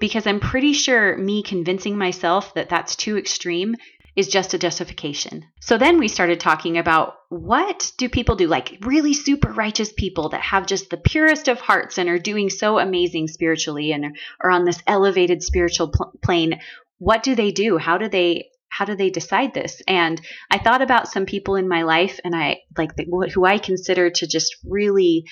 Because 0.00 0.26
I'm 0.26 0.40
pretty 0.40 0.72
sure 0.72 1.16
me 1.16 1.44
convincing 1.44 1.96
myself 1.96 2.54
that 2.54 2.70
that's 2.70 2.96
too 2.96 3.16
extreme 3.16 3.76
is 4.16 4.28
just 4.28 4.54
a 4.54 4.58
justification. 4.58 5.44
So 5.60 5.78
then 5.78 5.98
we 5.98 6.08
started 6.08 6.40
talking 6.40 6.78
about 6.78 7.14
what 7.28 7.92
do 7.96 8.08
people 8.08 8.36
do, 8.36 8.46
like 8.46 8.78
really 8.82 9.14
super 9.14 9.52
righteous 9.52 9.92
people 9.92 10.30
that 10.30 10.42
have 10.42 10.66
just 10.66 10.90
the 10.90 10.96
purest 10.96 11.48
of 11.48 11.60
hearts 11.60 11.98
and 11.98 12.08
are 12.08 12.18
doing 12.18 12.50
so 12.50 12.78
amazing 12.78 13.28
spiritually 13.28 13.92
and 13.92 14.16
are 14.42 14.50
on 14.50 14.64
this 14.64 14.82
elevated 14.86 15.42
spiritual 15.42 15.88
pl- 15.88 16.12
plane. 16.22 16.60
What 16.98 17.22
do 17.22 17.34
they 17.34 17.52
do? 17.52 17.78
How 17.78 17.98
do 17.98 18.08
they 18.08 18.48
how 18.68 18.84
do 18.84 18.94
they 18.94 19.10
decide 19.10 19.52
this? 19.52 19.82
And 19.88 20.20
I 20.48 20.58
thought 20.58 20.80
about 20.80 21.08
some 21.08 21.26
people 21.26 21.56
in 21.56 21.68
my 21.68 21.82
life 21.82 22.20
and 22.24 22.36
I 22.36 22.60
like 22.78 22.94
the, 22.94 23.30
who 23.34 23.44
I 23.44 23.58
consider 23.58 24.10
to 24.10 24.26
just 24.28 24.56
really 24.64 25.24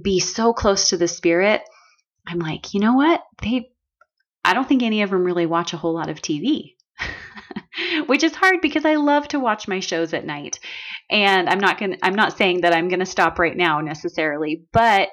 be 0.00 0.18
so 0.18 0.52
close 0.52 0.88
to 0.88 0.96
the 0.96 1.06
spirit. 1.06 1.62
I'm 2.26 2.40
like, 2.40 2.74
you 2.74 2.80
know 2.80 2.94
what? 2.94 3.22
They 3.40 3.70
I 4.44 4.54
don't 4.54 4.68
think 4.68 4.82
any 4.82 5.02
of 5.02 5.10
them 5.10 5.24
really 5.24 5.46
watch 5.46 5.72
a 5.72 5.76
whole 5.76 5.94
lot 5.94 6.10
of 6.10 6.20
TV. 6.20 6.74
Which 8.06 8.22
is 8.22 8.34
hard 8.34 8.60
because 8.60 8.84
I 8.84 8.96
love 8.96 9.28
to 9.28 9.40
watch 9.40 9.68
my 9.68 9.80
shows 9.80 10.12
at 10.14 10.26
night. 10.26 10.58
And 11.10 11.48
I'm 11.48 11.60
not 11.60 11.78
going 11.78 11.92
to 11.92 11.98
I'm 12.02 12.14
not 12.14 12.36
saying 12.36 12.62
that 12.62 12.74
I'm 12.74 12.88
going 12.88 13.00
to 13.00 13.06
stop 13.06 13.38
right 13.38 13.56
now 13.56 13.80
necessarily, 13.80 14.64
but 14.72 15.08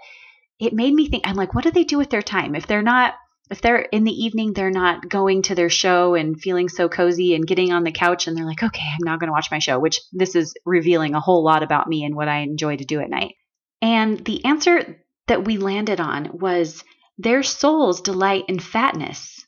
it 0.60 0.74
made 0.74 0.94
me 0.94 1.08
think 1.08 1.28
I'm 1.28 1.36
like 1.36 1.54
what 1.54 1.64
do 1.64 1.72
they 1.72 1.84
do 1.84 1.98
with 1.98 2.10
their 2.10 2.22
time? 2.22 2.56
If 2.56 2.68
they're 2.68 2.82
not 2.82 3.16
if 3.50 3.62
they're 3.62 3.80
in 3.80 4.04
the 4.04 4.12
evening 4.12 4.54
they're 4.54 4.70
not 4.70 5.10
going 5.10 5.42
to 5.42 5.56
their 5.56 5.70
show 5.70 6.14
and 6.14 6.40
feeling 6.40 6.70
so 6.70 6.88
cozy 6.88 7.34
and 7.34 7.48
getting 7.48 7.72
on 7.72 7.84
the 7.84 7.92
couch 7.92 8.28
and 8.28 8.38
they're 8.38 8.46
like 8.46 8.62
okay 8.62 8.86
i'm 8.86 9.04
not 9.04 9.20
going 9.20 9.28
to 9.28 9.32
watch 9.34 9.50
my 9.50 9.58
show 9.58 9.80
which 9.80 10.02
this 10.12 10.36
is 10.36 10.54
revealing 10.66 11.16
a 11.16 11.20
whole 11.20 11.44
lot 11.44 11.64
about 11.64 11.88
me 11.88 12.04
and 12.04 12.16
what 12.16 12.28
i 12.28 12.42
enjoy 12.42 12.78
to 12.78 12.86
do 12.86 13.00
at 13.00 13.10
night. 13.10 13.34
And 13.82 14.24
the 14.26 14.44
answer 14.46 15.04
that 15.28 15.46
we 15.46 15.58
landed 15.58 16.00
on 16.00 16.38
was 16.38 16.84
their 17.18 17.44
souls 17.44 18.02
delight 18.02 18.46
in 18.48 18.60
fatness 18.60 19.46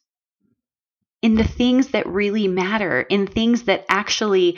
in 1.22 1.36
the 1.36 1.44
things 1.44 1.90
that 1.90 2.08
really 2.08 2.48
matter, 2.48 3.02
in 3.02 3.28
things 3.28 3.64
that 3.64 3.86
actually 3.90 4.58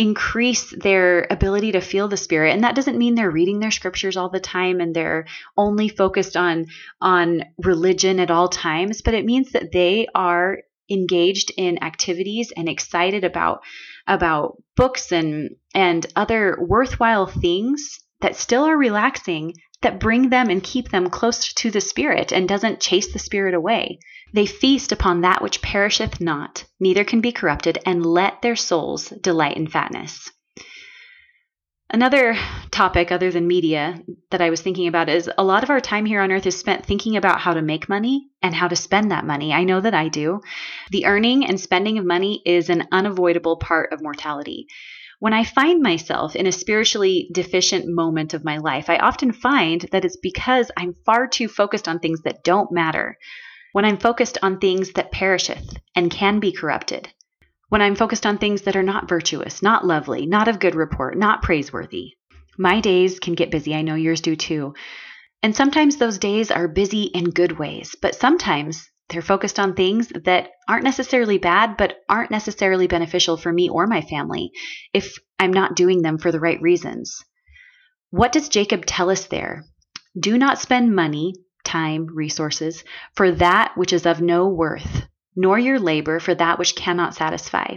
increase 0.00 0.74
their 0.80 1.26
ability 1.30 1.72
to 1.72 1.80
feel 1.80 2.08
the 2.08 2.16
spirit. 2.16 2.54
And 2.54 2.64
that 2.64 2.74
doesn't 2.74 2.96
mean 2.96 3.14
they're 3.14 3.30
reading 3.30 3.60
their 3.60 3.70
scriptures 3.70 4.16
all 4.16 4.30
the 4.30 4.40
time 4.40 4.80
and 4.80 4.94
they're 4.94 5.26
only 5.58 5.88
focused 5.88 6.38
on 6.38 6.66
on 7.02 7.42
religion 7.62 8.18
at 8.18 8.30
all 8.30 8.48
times 8.48 9.02
but 9.02 9.12
it 9.12 9.26
means 9.26 9.52
that 9.52 9.72
they 9.72 10.06
are 10.14 10.58
engaged 10.90 11.52
in 11.56 11.82
activities 11.84 12.50
and 12.56 12.68
excited 12.68 13.24
about 13.24 13.60
about 14.06 14.56
books 14.74 15.12
and 15.12 15.50
and 15.74 16.06
other 16.16 16.56
worthwhile 16.60 17.26
things 17.26 18.00
that 18.20 18.36
still 18.36 18.64
are 18.64 18.76
relaxing 18.76 19.52
that 19.82 20.00
bring 20.00 20.30
them 20.30 20.48
and 20.48 20.62
keep 20.62 20.88
them 20.88 21.10
close 21.10 21.52
to 21.52 21.70
the 21.70 21.80
spirit 21.80 22.32
and 22.32 22.48
doesn't 22.48 22.80
chase 22.80 23.12
the 23.12 23.18
spirit 23.18 23.54
away 23.54 23.98
they 24.32 24.46
feast 24.46 24.92
upon 24.92 25.20
that 25.20 25.42
which 25.42 25.62
perisheth 25.62 26.20
not, 26.20 26.64
neither 26.78 27.04
can 27.04 27.20
be 27.20 27.32
corrupted, 27.32 27.78
and 27.84 28.04
let 28.04 28.42
their 28.42 28.56
souls 28.56 29.08
delight 29.08 29.56
in 29.56 29.66
fatness. 29.66 30.30
Another 31.92 32.36
topic 32.70 33.10
other 33.10 33.32
than 33.32 33.48
media 33.48 34.00
that 34.30 34.40
I 34.40 34.50
was 34.50 34.60
thinking 34.62 34.86
about 34.86 35.08
is 35.08 35.28
a 35.36 35.42
lot 35.42 35.64
of 35.64 35.70
our 35.70 35.80
time 35.80 36.06
here 36.06 36.20
on 36.20 36.30
earth 36.30 36.46
is 36.46 36.56
spent 36.56 36.86
thinking 36.86 37.16
about 37.16 37.40
how 37.40 37.54
to 37.54 37.62
make 37.62 37.88
money 37.88 38.28
and 38.42 38.54
how 38.54 38.68
to 38.68 38.76
spend 38.76 39.10
that 39.10 39.26
money. 39.26 39.52
I 39.52 39.64
know 39.64 39.80
that 39.80 39.94
I 39.94 40.06
do. 40.06 40.40
The 40.92 41.06
earning 41.06 41.44
and 41.44 41.58
spending 41.58 41.98
of 41.98 42.04
money 42.04 42.42
is 42.46 42.70
an 42.70 42.86
unavoidable 42.92 43.56
part 43.56 43.92
of 43.92 44.02
mortality. 44.02 44.68
When 45.18 45.32
I 45.32 45.42
find 45.42 45.82
myself 45.82 46.36
in 46.36 46.46
a 46.46 46.52
spiritually 46.52 47.28
deficient 47.32 47.86
moment 47.88 48.34
of 48.34 48.44
my 48.44 48.58
life, 48.58 48.88
I 48.88 48.98
often 48.98 49.32
find 49.32 49.80
that 49.90 50.04
it's 50.04 50.16
because 50.16 50.70
I'm 50.76 50.94
far 51.04 51.26
too 51.26 51.48
focused 51.48 51.88
on 51.88 51.98
things 51.98 52.22
that 52.22 52.44
don't 52.44 52.70
matter 52.70 53.18
when 53.72 53.84
I'm 53.84 53.98
focused 53.98 54.38
on 54.42 54.58
things 54.58 54.92
that 54.92 55.12
perisheth 55.12 55.76
and 55.94 56.10
can 56.10 56.40
be 56.40 56.52
corrupted, 56.52 57.08
when 57.68 57.82
I'm 57.82 57.94
focused 57.94 58.26
on 58.26 58.38
things 58.38 58.62
that 58.62 58.76
are 58.76 58.82
not 58.82 59.08
virtuous, 59.08 59.62
not 59.62 59.86
lovely, 59.86 60.26
not 60.26 60.48
of 60.48 60.58
good 60.58 60.74
report, 60.74 61.16
not 61.16 61.42
praiseworthy. 61.42 62.14
My 62.58 62.80
days 62.80 63.20
can 63.20 63.34
get 63.34 63.50
busy. 63.50 63.74
I 63.74 63.82
know 63.82 63.94
yours 63.94 64.20
do 64.20 64.34
too. 64.36 64.74
And 65.42 65.54
sometimes 65.54 65.96
those 65.96 66.18
days 66.18 66.50
are 66.50 66.68
busy 66.68 67.04
in 67.04 67.30
good 67.30 67.58
ways, 67.58 67.94
but 68.02 68.14
sometimes 68.14 68.90
they're 69.08 69.22
focused 69.22 69.58
on 69.58 69.74
things 69.74 70.08
that 70.24 70.50
aren't 70.68 70.84
necessarily 70.84 71.38
bad, 71.38 71.76
but 71.76 71.98
aren't 72.08 72.30
necessarily 72.30 72.86
beneficial 72.86 73.36
for 73.36 73.52
me 73.52 73.68
or 73.68 73.86
my 73.86 74.02
family 74.02 74.52
if 74.92 75.16
I'm 75.38 75.52
not 75.52 75.76
doing 75.76 76.02
them 76.02 76.18
for 76.18 76.30
the 76.30 76.40
right 76.40 76.60
reasons. 76.60 77.24
What 78.10 78.32
does 78.32 78.48
Jacob 78.48 78.84
tell 78.84 79.10
us 79.10 79.26
there? 79.26 79.64
Do 80.18 80.36
not 80.36 80.58
spend 80.58 80.94
money 80.94 81.34
time, 81.64 82.06
resources 82.06 82.84
for 83.14 83.32
that 83.32 83.76
which 83.76 83.92
is 83.92 84.06
of 84.06 84.20
no 84.20 84.48
worth, 84.48 85.06
nor 85.36 85.58
your 85.58 85.78
labor 85.78 86.20
for 86.20 86.34
that 86.34 86.58
which 86.58 86.74
cannot 86.74 87.14
satisfy. 87.14 87.76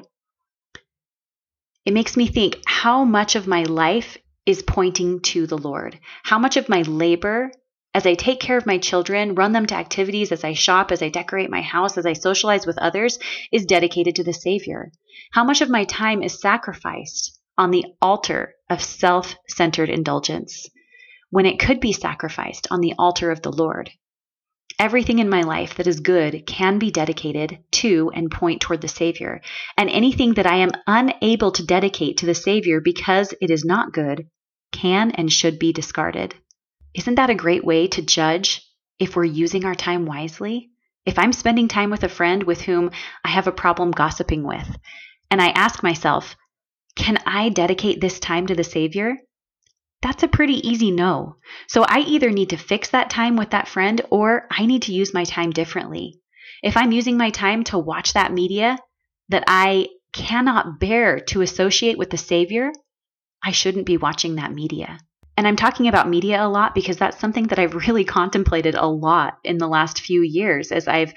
It 1.85 1.93
makes 1.93 2.15
me 2.15 2.27
think 2.27 2.61
how 2.65 3.03
much 3.03 3.35
of 3.35 3.47
my 3.47 3.63
life 3.63 4.17
is 4.45 4.61
pointing 4.61 5.21
to 5.21 5.47
the 5.47 5.57
Lord, 5.57 5.99
how 6.23 6.39
much 6.39 6.57
of 6.57 6.69
my 6.69 6.81
labor 6.83 7.51
as 7.95 8.07
I 8.07 8.15
take 8.15 8.39
care 8.39 8.57
of 8.57 8.65
my 8.65 8.79
children, 8.79 9.35
run 9.35 9.51
them 9.51 9.67
to 9.67 9.75
activities, 9.75 10.31
as 10.31 10.43
I 10.43 10.53
shop, 10.53 10.91
as 10.91 11.03
I 11.03 11.09
decorate 11.09 11.51
my 11.51 11.61
house, 11.61 11.95
as 11.95 12.07
I 12.07 12.13
socialize 12.13 12.65
with 12.65 12.79
others, 12.79 13.19
is 13.51 13.67
dedicated 13.67 14.15
to 14.15 14.23
the 14.23 14.33
Savior. 14.33 14.91
How 15.31 15.43
much 15.43 15.61
of 15.61 15.69
my 15.69 15.83
time 15.83 16.23
is 16.23 16.41
sacrificed 16.41 17.39
on 17.55 17.69
the 17.69 17.85
altar 18.01 18.55
of 18.67 18.81
self 18.81 19.35
centered 19.47 19.89
indulgence? 19.91 20.67
When 21.33 21.47
it 21.47 21.57
could 21.57 21.79
be 21.79 21.91
sacrificed 21.91 22.67
on 22.69 22.79
the 22.79 22.93
altar 22.99 23.31
of 23.31 23.41
the 23.41 23.51
Lord. 23.51 23.89
Everything 24.77 25.17
in 25.17 25.31
my 25.31 25.41
life 25.41 25.73
that 25.77 25.87
is 25.87 25.99
good 25.99 26.45
can 26.45 26.77
be 26.77 26.91
dedicated 26.91 27.57
to 27.71 28.11
and 28.13 28.29
point 28.29 28.61
toward 28.61 28.81
the 28.81 28.87
Savior, 28.87 29.41
and 29.75 29.89
anything 29.89 30.35
that 30.35 30.45
I 30.45 30.57
am 30.57 30.69
unable 30.85 31.51
to 31.53 31.65
dedicate 31.65 32.17
to 32.17 32.27
the 32.27 32.35
Savior 32.35 32.81
because 32.81 33.33
it 33.41 33.49
is 33.49 33.65
not 33.65 33.93
good 33.93 34.27
can 34.71 35.09
and 35.09 35.33
should 35.33 35.57
be 35.57 35.73
discarded. 35.73 36.35
Isn't 36.93 37.15
that 37.15 37.31
a 37.31 37.35
great 37.43 37.65
way 37.65 37.87
to 37.87 38.03
judge 38.03 38.61
if 38.99 39.15
we're 39.15 39.23
using 39.23 39.65
our 39.65 39.73
time 39.73 40.05
wisely? 40.05 40.69
If 41.03 41.17
I'm 41.17 41.33
spending 41.33 41.67
time 41.67 41.89
with 41.89 42.03
a 42.03 42.09
friend 42.09 42.43
with 42.43 42.61
whom 42.61 42.91
I 43.25 43.29
have 43.29 43.47
a 43.47 43.51
problem 43.51 43.89
gossiping 43.89 44.43
with, 44.43 44.69
and 45.31 45.41
I 45.41 45.47
ask 45.47 45.81
myself, 45.81 46.35
can 46.95 47.17
I 47.25 47.49
dedicate 47.49 48.01
this 48.01 48.19
time 48.19 48.45
to 48.45 48.53
the 48.53 48.63
Savior? 48.63 49.17
That's 50.03 50.23
a 50.23 50.27
pretty 50.27 50.67
easy 50.67 50.91
no. 50.91 51.37
So 51.67 51.83
I 51.83 51.99
either 52.01 52.29
need 52.29 52.49
to 52.49 52.57
fix 52.57 52.89
that 52.89 53.09
time 53.09 53.37
with 53.37 53.51
that 53.51 53.69
friend 53.69 54.01
or 54.09 54.47
I 54.51 54.65
need 54.65 54.83
to 54.83 54.93
use 54.93 55.13
my 55.13 55.23
time 55.23 55.51
differently. 55.51 56.19
If 56.61 56.77
I'm 56.77 56.91
using 56.91 57.17
my 57.17 57.29
time 57.29 57.63
to 57.65 57.79
watch 57.79 58.13
that 58.13 58.33
media 58.33 58.77
that 59.29 59.45
I 59.47 59.87
cannot 60.11 60.79
bear 60.79 61.19
to 61.19 61.41
associate 61.41 61.97
with 61.97 62.09
the 62.09 62.17
Savior, 62.17 62.71
I 63.43 63.51
shouldn't 63.51 63.85
be 63.85 63.97
watching 63.97 64.35
that 64.35 64.53
media. 64.53 64.99
And 65.35 65.47
I'm 65.47 65.55
talking 65.55 65.87
about 65.87 66.09
media 66.09 66.45
a 66.45 66.47
lot 66.47 66.75
because 66.75 66.97
that's 66.97 67.19
something 67.19 67.47
that 67.47 67.57
I've 67.57 67.73
really 67.87 68.03
contemplated 68.03 68.75
a 68.75 68.85
lot 68.85 69.37
in 69.43 69.57
the 69.57 69.67
last 69.67 70.01
few 70.01 70.21
years 70.21 70.71
as 70.71 70.87
I've 70.87 71.13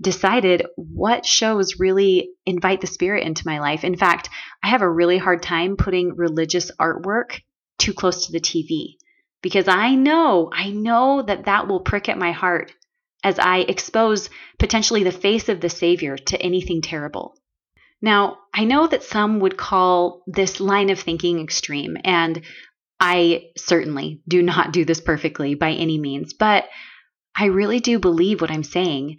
decided 0.00 0.66
what 0.76 1.24
shows 1.24 1.80
really 1.80 2.30
invite 2.44 2.82
the 2.82 2.86
spirit 2.86 3.24
into 3.24 3.46
my 3.46 3.60
life. 3.60 3.82
In 3.82 3.96
fact, 3.96 4.28
I 4.62 4.68
have 4.68 4.82
a 4.82 4.90
really 4.90 5.18
hard 5.18 5.42
time 5.42 5.76
putting 5.76 6.14
religious 6.14 6.70
artwork 6.78 7.40
too 7.78 7.92
close 7.94 8.26
to 8.26 8.32
the 8.32 8.40
TV 8.40 8.96
because 9.42 9.68
I 9.68 9.94
know, 9.94 10.50
I 10.52 10.70
know 10.70 11.22
that 11.22 11.44
that 11.44 11.68
will 11.68 11.80
prick 11.80 12.08
at 12.08 12.18
my 12.18 12.32
heart 12.32 12.72
as 13.22 13.38
I 13.38 13.58
expose 13.58 14.30
potentially 14.58 15.04
the 15.04 15.12
face 15.12 15.48
of 15.48 15.60
the 15.60 15.68
Savior 15.68 16.16
to 16.16 16.40
anything 16.40 16.82
terrible. 16.82 17.36
Now, 18.02 18.38
I 18.52 18.64
know 18.64 18.86
that 18.86 19.02
some 19.02 19.40
would 19.40 19.56
call 19.56 20.22
this 20.26 20.60
line 20.60 20.90
of 20.90 21.00
thinking 21.00 21.40
extreme, 21.40 21.96
and 22.04 22.42
I 23.00 23.50
certainly 23.56 24.20
do 24.28 24.42
not 24.42 24.72
do 24.72 24.84
this 24.84 25.00
perfectly 25.00 25.54
by 25.54 25.72
any 25.72 25.98
means, 25.98 26.34
but 26.34 26.64
I 27.36 27.46
really 27.46 27.80
do 27.80 27.98
believe 27.98 28.40
what 28.40 28.50
I'm 28.50 28.64
saying. 28.64 29.18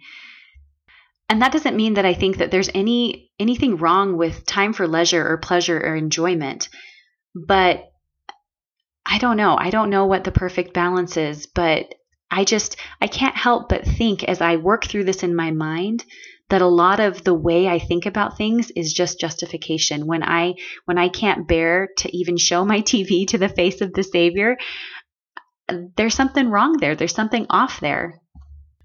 And 1.28 1.42
that 1.42 1.52
doesn't 1.52 1.76
mean 1.76 1.94
that 1.94 2.06
I 2.06 2.14
think 2.14 2.38
that 2.38 2.50
there's 2.50 2.70
any 2.74 3.30
anything 3.38 3.76
wrong 3.76 4.16
with 4.16 4.46
time 4.46 4.72
for 4.72 4.88
leisure 4.88 5.26
or 5.26 5.36
pleasure 5.36 5.78
or 5.78 5.94
enjoyment, 5.94 6.68
but 7.34 7.92
I 9.10 9.16
don't 9.16 9.38
know. 9.38 9.56
I 9.58 9.70
don't 9.70 9.88
know 9.88 10.04
what 10.04 10.24
the 10.24 10.32
perfect 10.32 10.74
balance 10.74 11.16
is, 11.16 11.46
but 11.46 11.94
I 12.30 12.44
just, 12.44 12.76
I 13.00 13.06
can't 13.06 13.34
help 13.34 13.70
but 13.70 13.86
think 13.86 14.22
as 14.22 14.42
I 14.42 14.56
work 14.56 14.84
through 14.84 15.04
this 15.04 15.22
in 15.22 15.34
my 15.34 15.50
mind 15.50 16.04
that 16.50 16.60
a 16.60 16.66
lot 16.66 17.00
of 17.00 17.24
the 17.24 17.32
way 17.32 17.68
I 17.68 17.78
think 17.78 18.04
about 18.04 18.36
things 18.36 18.70
is 18.70 18.92
just 18.92 19.18
justification. 19.18 20.06
When 20.06 20.22
I, 20.22 20.54
when 20.84 20.98
I 20.98 21.08
can't 21.08 21.48
bear 21.48 21.88
to 21.98 22.16
even 22.16 22.36
show 22.36 22.66
my 22.66 22.80
TV 22.82 23.26
to 23.28 23.38
the 23.38 23.48
face 23.48 23.80
of 23.80 23.94
the 23.94 24.02
Savior, 24.02 24.58
there's 25.96 26.14
something 26.14 26.50
wrong 26.50 26.76
there. 26.78 26.94
There's 26.94 27.14
something 27.14 27.46
off 27.48 27.80
there. 27.80 28.20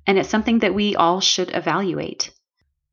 And 0.07 0.17
it's 0.17 0.29
something 0.29 0.59
that 0.59 0.73
we 0.73 0.95
all 0.95 1.19
should 1.19 1.53
evaluate. 1.53 2.31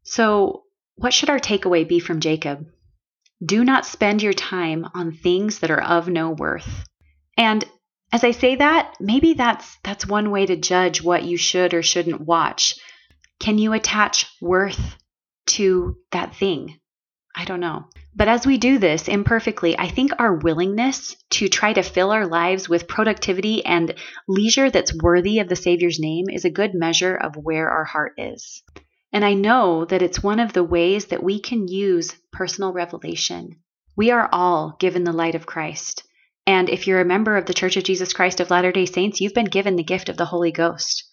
So, 0.02 0.64
what 0.96 1.12
should 1.12 1.30
our 1.30 1.38
takeaway 1.38 1.88
be 1.88 2.00
from 2.00 2.20
Jacob? 2.20 2.66
Do 3.44 3.64
not 3.64 3.86
spend 3.86 4.22
your 4.22 4.32
time 4.32 4.86
on 4.94 5.12
things 5.12 5.60
that 5.60 5.70
are 5.70 5.82
of 5.82 6.08
no 6.08 6.30
worth. 6.30 6.84
And 7.40 7.64
as 8.12 8.22
I 8.22 8.32
say 8.32 8.56
that, 8.56 8.96
maybe 9.00 9.32
that's 9.32 9.78
that's 9.82 10.06
one 10.06 10.30
way 10.30 10.44
to 10.44 10.56
judge 10.56 11.02
what 11.02 11.24
you 11.24 11.38
should 11.38 11.72
or 11.72 11.82
shouldn't 11.82 12.20
watch. 12.20 12.74
Can 13.38 13.56
you 13.56 13.72
attach 13.72 14.26
worth 14.42 14.98
to 15.46 15.96
that 16.12 16.36
thing? 16.36 16.78
I 17.34 17.46
don't 17.46 17.60
know. 17.60 17.86
But 18.14 18.28
as 18.28 18.46
we 18.46 18.58
do 18.58 18.76
this 18.76 19.08
imperfectly, 19.08 19.78
I 19.78 19.88
think 19.88 20.12
our 20.18 20.34
willingness 20.34 21.16
to 21.30 21.48
try 21.48 21.72
to 21.72 21.82
fill 21.82 22.10
our 22.10 22.26
lives 22.26 22.68
with 22.68 22.86
productivity 22.86 23.64
and 23.64 23.94
leisure 24.28 24.68
that's 24.68 25.02
worthy 25.02 25.38
of 25.38 25.48
the 25.48 25.56
Savior's 25.56 25.98
name 25.98 26.28
is 26.28 26.44
a 26.44 26.50
good 26.50 26.74
measure 26.74 27.16
of 27.16 27.36
where 27.36 27.70
our 27.70 27.84
heart 27.84 28.12
is. 28.18 28.62
And 29.14 29.24
I 29.24 29.32
know 29.32 29.86
that 29.86 30.02
it's 30.02 30.22
one 30.22 30.40
of 30.40 30.52
the 30.52 30.64
ways 30.64 31.06
that 31.06 31.22
we 31.22 31.40
can 31.40 31.68
use 31.68 32.14
personal 32.32 32.74
revelation. 32.74 33.60
We 33.96 34.10
are 34.10 34.28
all 34.30 34.76
given 34.78 35.04
the 35.04 35.12
light 35.12 35.34
of 35.34 35.46
Christ. 35.46 36.02
And 36.50 36.68
if 36.68 36.88
you're 36.88 37.00
a 37.00 37.04
member 37.04 37.36
of 37.36 37.46
the 37.46 37.54
Church 37.54 37.76
of 37.76 37.84
Jesus 37.84 38.12
Christ 38.12 38.40
of 38.40 38.50
Latter 38.50 38.72
day 38.72 38.84
Saints, 38.84 39.20
you've 39.20 39.34
been 39.34 39.44
given 39.44 39.76
the 39.76 39.84
gift 39.84 40.08
of 40.08 40.16
the 40.16 40.24
Holy 40.24 40.50
Ghost 40.50 41.04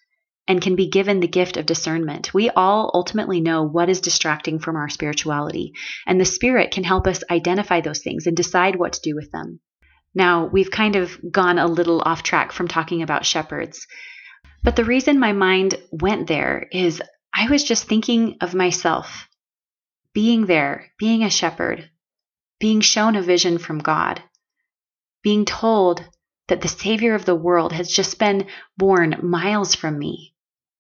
and 0.48 0.60
can 0.60 0.76
be 0.76 0.90
given 0.90 1.20
the 1.20 1.28
gift 1.28 1.58
of 1.58 1.68
discernment. 1.68 2.34
We 2.34 2.50
all 2.50 2.90
ultimately 2.92 3.40
know 3.40 3.62
what 3.62 3.88
is 3.88 4.02
distracting 4.02 4.58
from 4.58 4.76
our 4.76 4.90
spirituality, 4.90 5.74
and 6.08 6.20
the 6.20 6.26
Spirit 6.26 6.72
can 6.72 6.84
help 6.84 7.06
us 7.06 7.24
identify 7.30 7.82
those 7.82 8.02
things 8.02 8.26
and 8.26 8.36
decide 8.36 8.78
what 8.78 8.94
to 8.94 9.02
do 9.04 9.14
with 9.14 9.32
them. 9.32 9.60
Now, 10.16 10.48
we've 10.48 10.72
kind 10.72 10.96
of 10.96 11.16
gone 11.32 11.60
a 11.60 11.68
little 11.68 12.02
off 12.04 12.24
track 12.24 12.52
from 12.52 12.68
talking 12.68 13.04
about 13.04 13.24
shepherds, 13.24 13.86
but 14.64 14.76
the 14.76 14.86
reason 14.86 15.20
my 15.20 15.34
mind 15.34 15.76
went 15.92 16.26
there 16.26 16.68
is 16.72 17.00
I 17.32 17.48
was 17.48 17.64
just 17.64 17.88
thinking 17.88 18.38
of 18.42 18.56
myself 18.56 19.28
being 20.14 20.48
there, 20.48 20.88
being 20.98 21.24
a 21.24 21.30
shepherd, 21.30 21.88
being 22.60 22.82
shown 22.82 23.16
a 23.16 23.22
vision 23.22 23.60
from 23.60 23.78
God, 23.78 24.24
being 25.28 25.44
told 25.44 26.02
that 26.48 26.62
the 26.62 26.70
Savior 26.70 27.14
of 27.14 27.26
the 27.26 27.36
world 27.36 27.74
has 27.74 27.92
just 27.92 28.18
been 28.18 28.48
born 28.78 29.14
miles 29.22 29.76
from 29.76 30.00
me, 30.00 30.34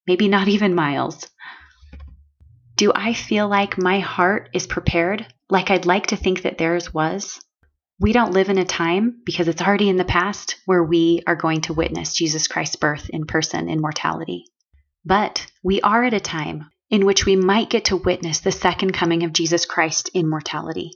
maybe 0.07 0.29
not 0.29 0.47
even 0.47 0.73
miles. 0.73 1.27
Do 2.77 2.93
I 2.95 3.11
feel 3.11 3.49
like 3.49 3.77
my 3.77 3.99
heart 3.99 4.47
is 4.53 4.65
prepared, 4.65 5.27
like 5.49 5.69
I'd 5.69 5.85
like 5.85 6.07
to 6.07 6.15
think 6.15 6.43
that 6.43 6.57
theirs 6.57 6.93
was? 6.93 7.41
We 7.99 8.13
don't 8.13 8.31
live 8.31 8.47
in 8.47 8.57
a 8.57 8.63
time, 8.63 9.19
because 9.25 9.49
it's 9.49 9.61
already 9.61 9.89
in 9.89 9.97
the 9.97 10.05
past, 10.05 10.55
where 10.65 10.81
we 10.81 11.23
are 11.27 11.35
going 11.35 11.59
to 11.63 11.73
witness 11.73 12.13
Jesus 12.13 12.47
Christ's 12.47 12.77
birth 12.77 13.09
in 13.09 13.25
person 13.25 13.67
in 13.67 13.81
mortality. 13.81 14.45
But 15.03 15.45
we 15.61 15.81
are 15.81 16.05
at 16.05 16.13
a 16.13 16.21
time 16.21 16.71
in 16.89 17.05
which 17.05 17.25
we 17.25 17.35
might 17.35 17.69
get 17.69 17.83
to 17.85 17.97
witness 17.97 18.39
the 18.39 18.53
second 18.53 18.93
coming 18.93 19.23
of 19.23 19.33
Jesus 19.33 19.65
Christ 19.65 20.09
in 20.13 20.29
mortality. 20.29 20.91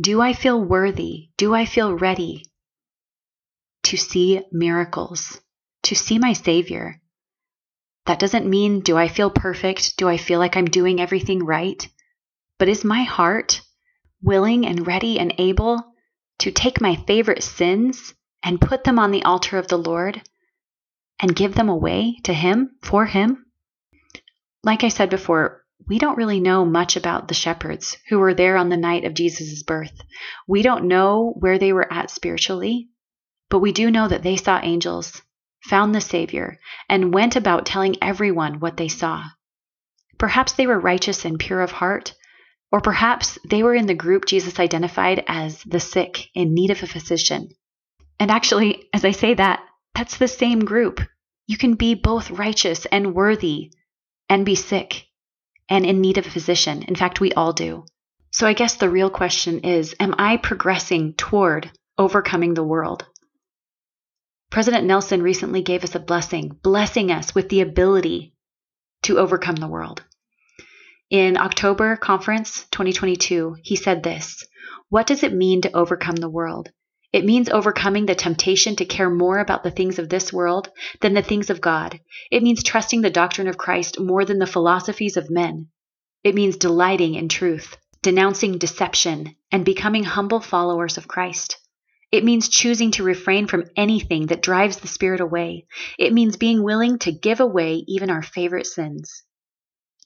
Do 0.00 0.20
I 0.20 0.32
feel 0.32 0.60
worthy? 0.60 1.30
Do 1.36 1.54
I 1.54 1.66
feel 1.66 1.94
ready 1.94 2.44
to 3.84 3.96
see 3.96 4.42
miracles, 4.50 5.40
to 5.84 5.94
see 5.94 6.18
my 6.18 6.32
Savior? 6.32 7.00
That 8.06 8.18
doesn't 8.18 8.48
mean 8.48 8.80
do 8.80 8.96
I 8.96 9.06
feel 9.06 9.30
perfect? 9.30 9.96
Do 9.96 10.08
I 10.08 10.16
feel 10.16 10.40
like 10.40 10.56
I'm 10.56 10.64
doing 10.64 11.00
everything 11.00 11.44
right? 11.44 11.86
But 12.58 12.68
is 12.68 12.84
my 12.84 13.04
heart 13.04 13.62
willing 14.20 14.66
and 14.66 14.84
ready 14.86 15.20
and 15.20 15.32
able 15.38 15.94
to 16.40 16.50
take 16.50 16.80
my 16.80 16.96
favorite 16.96 17.44
sins 17.44 18.14
and 18.42 18.60
put 18.60 18.82
them 18.82 18.98
on 18.98 19.12
the 19.12 19.22
altar 19.22 19.58
of 19.58 19.68
the 19.68 19.78
Lord 19.78 20.20
and 21.20 21.36
give 21.36 21.54
them 21.54 21.68
away 21.68 22.18
to 22.24 22.34
Him 22.34 22.76
for 22.82 23.06
Him? 23.06 23.46
Like 24.64 24.82
I 24.82 24.88
said 24.88 25.08
before, 25.08 25.63
we 25.88 25.98
don't 25.98 26.16
really 26.16 26.40
know 26.40 26.64
much 26.64 26.96
about 26.96 27.28
the 27.28 27.34
shepherds 27.34 27.96
who 28.08 28.18
were 28.18 28.34
there 28.34 28.56
on 28.56 28.68
the 28.68 28.76
night 28.76 29.04
of 29.04 29.14
Jesus' 29.14 29.62
birth. 29.62 30.00
We 30.46 30.62
don't 30.62 30.88
know 30.88 31.34
where 31.38 31.58
they 31.58 31.72
were 31.72 31.92
at 31.92 32.10
spiritually, 32.10 32.88
but 33.50 33.58
we 33.58 33.72
do 33.72 33.90
know 33.90 34.08
that 34.08 34.22
they 34.22 34.36
saw 34.36 34.60
angels 34.62 35.22
found 35.64 35.94
the 35.94 36.00
Savior, 36.00 36.58
and 36.88 37.14
went 37.14 37.36
about 37.36 37.64
telling 37.64 37.96
everyone 38.02 38.60
what 38.60 38.76
they 38.76 38.88
saw. 38.88 39.24
Perhaps 40.18 40.52
they 40.52 40.66
were 40.66 40.78
righteous 40.78 41.24
and 41.24 41.38
pure 41.38 41.62
of 41.62 41.72
heart, 41.72 42.14
or 42.70 42.80
perhaps 42.80 43.38
they 43.48 43.62
were 43.62 43.74
in 43.74 43.86
the 43.86 43.94
group 43.94 44.26
Jesus 44.26 44.60
identified 44.60 45.24
as 45.26 45.62
the 45.62 45.80
sick 45.80 46.28
in 46.34 46.54
need 46.54 46.70
of 46.70 46.82
a 46.82 46.86
physician. 46.86 47.48
And 48.20 48.30
actually, 48.30 48.88
as 48.92 49.04
I 49.04 49.12
say 49.12 49.34
that, 49.34 49.60
that's 49.94 50.18
the 50.18 50.28
same 50.28 50.60
group. 50.60 51.00
You 51.46 51.56
can 51.56 51.74
be 51.74 51.94
both 51.94 52.30
righteous 52.30 52.86
and 52.86 53.14
worthy 53.14 53.72
and 54.28 54.44
be 54.44 54.54
sick 54.54 55.06
and 55.68 55.84
in 55.86 56.00
need 56.00 56.18
of 56.18 56.26
a 56.26 56.30
physician. 56.30 56.82
In 56.82 56.94
fact, 56.94 57.20
we 57.20 57.32
all 57.32 57.52
do. 57.52 57.84
So 58.30 58.46
I 58.46 58.52
guess 58.52 58.74
the 58.74 58.90
real 58.90 59.10
question 59.10 59.60
is 59.60 59.94
Am 60.00 60.14
I 60.18 60.36
progressing 60.36 61.14
toward 61.14 61.70
overcoming 61.96 62.54
the 62.54 62.64
world? 62.64 63.06
President 64.50 64.86
Nelson 64.86 65.22
recently 65.22 65.62
gave 65.62 65.84
us 65.84 65.94
a 65.94 66.00
blessing, 66.00 66.58
blessing 66.62 67.10
us 67.10 67.34
with 67.34 67.48
the 67.48 67.60
ability 67.60 68.34
to 69.02 69.18
overcome 69.18 69.56
the 69.56 69.68
world. 69.68 70.02
In 71.10 71.36
October 71.36 71.96
conference 71.96 72.66
2022, 72.70 73.56
he 73.62 73.76
said 73.76 74.02
this 74.02 74.44
What 74.88 75.06
does 75.06 75.22
it 75.22 75.32
mean 75.32 75.60
to 75.62 75.76
overcome 75.76 76.16
the 76.16 76.30
world? 76.30 76.70
It 77.14 77.24
means 77.24 77.48
overcoming 77.48 78.06
the 78.06 78.16
temptation 78.16 78.74
to 78.74 78.84
care 78.84 79.08
more 79.08 79.38
about 79.38 79.62
the 79.62 79.70
things 79.70 80.00
of 80.00 80.08
this 80.08 80.32
world 80.32 80.68
than 81.00 81.14
the 81.14 81.22
things 81.22 81.48
of 81.48 81.60
God. 81.60 82.00
It 82.28 82.42
means 82.42 82.64
trusting 82.64 83.02
the 83.02 83.08
doctrine 83.08 83.46
of 83.46 83.56
Christ 83.56 84.00
more 84.00 84.24
than 84.24 84.40
the 84.40 84.48
philosophies 84.48 85.16
of 85.16 85.30
men. 85.30 85.68
It 86.24 86.34
means 86.34 86.56
delighting 86.56 87.14
in 87.14 87.28
truth, 87.28 87.76
denouncing 88.02 88.58
deception, 88.58 89.36
and 89.52 89.64
becoming 89.64 90.02
humble 90.02 90.40
followers 90.40 90.98
of 90.98 91.06
Christ. 91.06 91.56
It 92.10 92.24
means 92.24 92.48
choosing 92.48 92.90
to 92.90 93.04
refrain 93.04 93.46
from 93.46 93.70
anything 93.76 94.26
that 94.26 94.42
drives 94.42 94.78
the 94.78 94.88
Spirit 94.88 95.20
away. 95.20 95.66
It 95.96 96.12
means 96.12 96.36
being 96.36 96.64
willing 96.64 96.98
to 96.98 97.12
give 97.12 97.38
away 97.38 97.84
even 97.86 98.10
our 98.10 98.22
favorite 98.22 98.66
sins. 98.66 99.22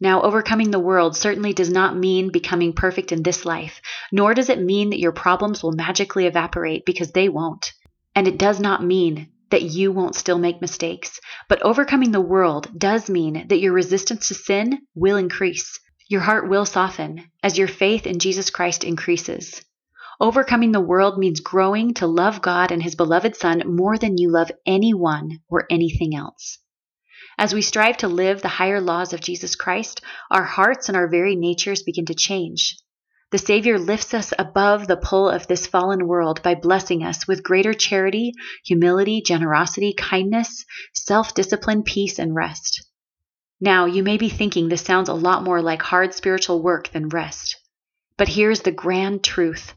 Now, 0.00 0.22
overcoming 0.22 0.70
the 0.70 0.78
world 0.78 1.16
certainly 1.16 1.52
does 1.52 1.70
not 1.70 1.96
mean 1.96 2.30
becoming 2.30 2.72
perfect 2.72 3.11
in 3.11 3.22
this 3.22 3.44
life, 3.44 3.80
nor 4.12 4.32
does 4.32 4.48
it 4.48 4.61
mean 4.61 4.90
that 4.90 5.00
your 5.00 5.12
problems 5.12 5.62
will 5.62 5.72
magically 5.72 6.26
evaporate 6.26 6.84
because 6.84 7.11
they 7.11 7.28
won't. 7.28 7.72
And 8.14 8.28
it 8.28 8.38
does 8.38 8.61
not 8.61 8.84
mean 8.84 9.30
that 9.50 9.62
you 9.62 9.90
won't 9.90 10.14
still 10.14 10.38
make 10.38 10.61
mistakes. 10.61 11.20
But 11.48 11.62
overcoming 11.62 12.12
the 12.12 12.20
world 12.20 12.68
does 12.78 13.11
mean 13.11 13.48
that 13.48 13.61
your 13.61 13.72
resistance 13.72 14.28
to 14.28 14.34
sin 14.34 14.80
will 14.94 15.16
increase. 15.16 15.80
Your 16.08 16.20
heart 16.20 16.48
will 16.48 16.64
soften 16.64 17.30
as 17.42 17.58
your 17.58 17.68
faith 17.68 18.06
in 18.06 18.18
Jesus 18.18 18.50
Christ 18.50 18.84
increases. 18.84 19.62
Overcoming 20.20 20.72
the 20.72 20.80
world 20.80 21.18
means 21.18 21.40
growing 21.40 21.94
to 21.94 22.06
love 22.06 22.42
God 22.42 22.72
and 22.72 22.82
His 22.82 22.94
beloved 22.94 23.37
Son 23.37 23.62
more 23.66 23.98
than 23.98 24.18
you 24.18 24.30
love 24.30 24.50
anyone 24.64 25.40
or 25.48 25.66
anything 25.70 26.14
else. 26.14 26.58
As 27.40 27.55
we 27.55 27.62
strive 27.62 27.98
to 27.98 28.09
live 28.09 28.42
the 28.42 28.48
higher 28.48 28.81
laws 28.81 29.12
of 29.12 29.20
Jesus 29.20 29.55
Christ, 29.55 30.01
our 30.29 30.42
hearts 30.42 30.88
and 30.88 30.96
our 30.96 31.07
very 31.07 31.37
natures 31.37 31.85
begin 31.85 32.05
to 32.07 32.14
change. 32.14 32.77
The 33.31 33.38
Savior 33.38 33.79
lifts 33.79 34.12
us 34.12 34.33
above 34.37 34.88
the 34.88 34.96
pull 34.96 35.29
of 35.29 35.46
this 35.46 35.64
fallen 35.64 36.09
world 36.09 36.42
by 36.42 36.57
blessing 36.57 37.05
us 37.05 37.29
with 37.29 37.44
greater 37.44 37.72
charity, 37.72 38.33
humility, 38.64 39.22
generosity, 39.22 39.92
kindness, 39.92 40.64
self 40.94 41.33
discipline, 41.33 41.85
peace, 41.85 42.18
and 42.18 42.35
rest. 42.35 42.85
Now, 43.61 43.87
you 43.87 44.03
may 44.03 44.16
be 44.16 44.29
thinking 44.29 44.68
this 44.68 44.83
sounds 44.83 45.09
a 45.09 45.14
lot 45.14 45.44
more 45.44 45.62
like 45.62 45.83
hard 45.83 46.14
spiritual 46.14 46.61
work 46.61 46.90
than 46.90 47.09
rest. 47.09 47.57
But 48.16 48.29
here's 48.29 48.62
the 48.62 48.72
grand 48.72 49.22
truth 49.22 49.74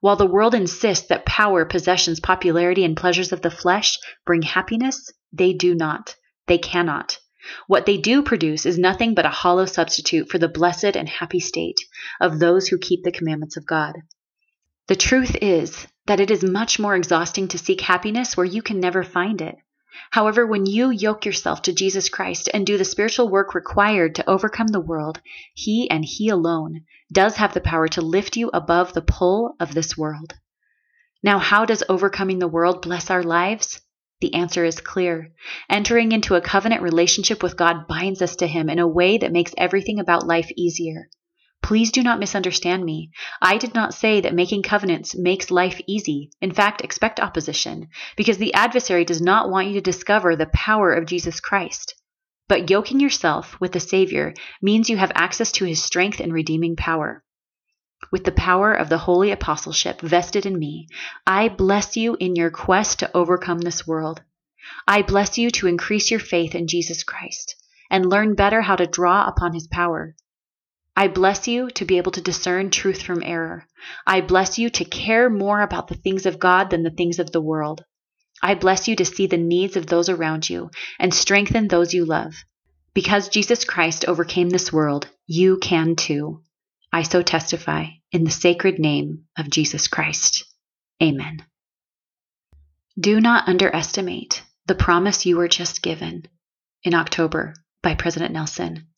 while 0.00 0.16
the 0.16 0.26
world 0.26 0.54
insists 0.54 1.08
that 1.08 1.26
power, 1.26 1.66
possessions, 1.66 2.20
popularity, 2.20 2.84
and 2.84 2.96
pleasures 2.96 3.32
of 3.32 3.42
the 3.42 3.50
flesh 3.50 3.98
bring 4.24 4.40
happiness, 4.40 5.12
they 5.30 5.52
do 5.52 5.74
not. 5.74 6.16
They 6.46 6.58
cannot. 6.58 7.18
What 7.66 7.86
they 7.86 7.98
do 7.98 8.22
produce 8.22 8.66
is 8.66 8.78
nothing 8.78 9.14
but 9.14 9.26
a 9.26 9.30
hollow 9.30 9.66
substitute 9.66 10.28
for 10.28 10.38
the 10.38 10.48
blessed 10.48 10.96
and 10.96 11.08
happy 11.08 11.40
state 11.40 11.80
of 12.20 12.38
those 12.38 12.68
who 12.68 12.78
keep 12.78 13.02
the 13.02 13.12
commandments 13.12 13.56
of 13.56 13.66
God. 13.66 13.96
The 14.88 14.96
truth 14.96 15.36
is 15.40 15.86
that 16.06 16.20
it 16.20 16.30
is 16.30 16.42
much 16.44 16.78
more 16.78 16.96
exhausting 16.96 17.48
to 17.48 17.58
seek 17.58 17.80
happiness 17.80 18.36
where 18.36 18.46
you 18.46 18.62
can 18.62 18.80
never 18.80 19.02
find 19.02 19.40
it. 19.40 19.56
However, 20.10 20.46
when 20.46 20.66
you 20.66 20.90
yoke 20.90 21.26
yourself 21.26 21.62
to 21.62 21.72
Jesus 21.72 22.08
Christ 22.08 22.48
and 22.52 22.66
do 22.66 22.78
the 22.78 22.84
spiritual 22.84 23.28
work 23.28 23.54
required 23.54 24.14
to 24.16 24.28
overcome 24.28 24.68
the 24.68 24.80
world, 24.80 25.20
He 25.54 25.88
and 25.90 26.04
He 26.04 26.28
alone 26.28 26.84
does 27.12 27.36
have 27.36 27.54
the 27.54 27.60
power 27.60 27.88
to 27.88 28.00
lift 28.00 28.36
you 28.36 28.50
above 28.52 28.92
the 28.92 29.02
pull 29.02 29.54
of 29.60 29.74
this 29.74 29.96
world. 29.96 30.34
Now, 31.22 31.38
how 31.38 31.64
does 31.64 31.84
overcoming 31.88 32.38
the 32.38 32.48
world 32.48 32.82
bless 32.82 33.10
our 33.10 33.22
lives? 33.22 33.80
The 34.22 34.34
answer 34.34 34.64
is 34.64 34.80
clear. 34.80 35.32
Entering 35.68 36.12
into 36.12 36.36
a 36.36 36.40
covenant 36.40 36.80
relationship 36.80 37.42
with 37.42 37.56
God 37.56 37.88
binds 37.88 38.22
us 38.22 38.36
to 38.36 38.46
Him 38.46 38.70
in 38.70 38.78
a 38.78 38.86
way 38.86 39.18
that 39.18 39.32
makes 39.32 39.52
everything 39.58 39.98
about 39.98 40.28
life 40.28 40.48
easier. 40.56 41.08
Please 41.60 41.90
do 41.90 42.04
not 42.04 42.20
misunderstand 42.20 42.84
me. 42.84 43.10
I 43.40 43.56
did 43.56 43.74
not 43.74 43.94
say 43.94 44.20
that 44.20 44.32
making 44.32 44.62
covenants 44.62 45.16
makes 45.16 45.50
life 45.50 45.80
easy. 45.88 46.30
In 46.40 46.52
fact, 46.52 46.82
expect 46.82 47.18
opposition, 47.18 47.88
because 48.16 48.38
the 48.38 48.54
adversary 48.54 49.04
does 49.04 49.20
not 49.20 49.50
want 49.50 49.66
you 49.66 49.74
to 49.74 49.80
discover 49.80 50.36
the 50.36 50.46
power 50.54 50.92
of 50.92 51.06
Jesus 51.06 51.40
Christ. 51.40 51.96
But 52.46 52.70
yoking 52.70 53.00
yourself 53.00 53.60
with 53.60 53.72
the 53.72 53.80
Savior 53.80 54.34
means 54.62 54.88
you 54.88 54.98
have 54.98 55.10
access 55.16 55.50
to 55.50 55.64
his 55.64 55.82
strength 55.82 56.20
and 56.20 56.32
redeeming 56.32 56.76
power. 56.76 57.24
With 58.10 58.24
the 58.24 58.32
power 58.32 58.74
of 58.74 58.88
the 58.88 58.98
holy 58.98 59.30
apostleship 59.30 60.00
vested 60.00 60.44
in 60.44 60.58
me, 60.58 60.88
I 61.26 61.48
bless 61.48 61.96
you 61.96 62.16
in 62.18 62.36
your 62.36 62.50
quest 62.50 62.98
to 62.98 63.16
overcome 63.16 63.60
this 63.60 63.86
world. 63.86 64.22
I 64.86 65.02
bless 65.02 65.38
you 65.38 65.50
to 65.52 65.66
increase 65.66 66.10
your 66.10 66.20
faith 66.20 66.54
in 66.54 66.66
Jesus 66.66 67.04
Christ 67.04 67.56
and 67.90 68.10
learn 68.10 68.34
better 68.34 68.62
how 68.62 68.76
to 68.76 68.86
draw 68.86 69.26
upon 69.26 69.54
his 69.54 69.66
power. 69.66 70.16
I 70.96 71.08
bless 71.08 71.48
you 71.48 71.70
to 71.70 71.84
be 71.84 71.96
able 71.96 72.12
to 72.12 72.20
discern 72.20 72.70
truth 72.70 73.02
from 73.02 73.22
error. 73.22 73.66
I 74.06 74.20
bless 74.20 74.58
you 74.58 74.68
to 74.70 74.84
care 74.84 75.30
more 75.30 75.62
about 75.62 75.88
the 75.88 75.94
things 75.94 76.26
of 76.26 76.38
God 76.38 76.70
than 76.70 76.82
the 76.82 76.90
things 76.90 77.18
of 77.18 77.32
the 77.32 77.40
world. 77.40 77.84
I 78.42 78.54
bless 78.54 78.88
you 78.88 78.96
to 78.96 79.04
see 79.04 79.26
the 79.26 79.38
needs 79.38 79.76
of 79.76 79.86
those 79.86 80.08
around 80.08 80.50
you 80.50 80.70
and 80.98 81.14
strengthen 81.14 81.68
those 81.68 81.94
you 81.94 82.04
love. 82.04 82.34
Because 82.92 83.28
Jesus 83.28 83.64
Christ 83.64 84.04
overcame 84.06 84.50
this 84.50 84.72
world, 84.72 85.08
you 85.26 85.56
can 85.58 85.96
too. 85.96 86.42
I 86.92 87.02
so 87.02 87.22
testify 87.22 87.86
in 88.10 88.24
the 88.24 88.30
sacred 88.30 88.78
name 88.78 89.24
of 89.38 89.48
Jesus 89.48 89.88
Christ. 89.88 90.44
Amen. 91.02 91.44
Do 93.00 93.20
not 93.20 93.48
underestimate 93.48 94.42
the 94.66 94.74
promise 94.74 95.24
you 95.24 95.38
were 95.38 95.48
just 95.48 95.82
given 95.82 96.26
in 96.84 96.94
October 96.94 97.54
by 97.82 97.94
President 97.94 98.34
Nelson. 98.34 98.88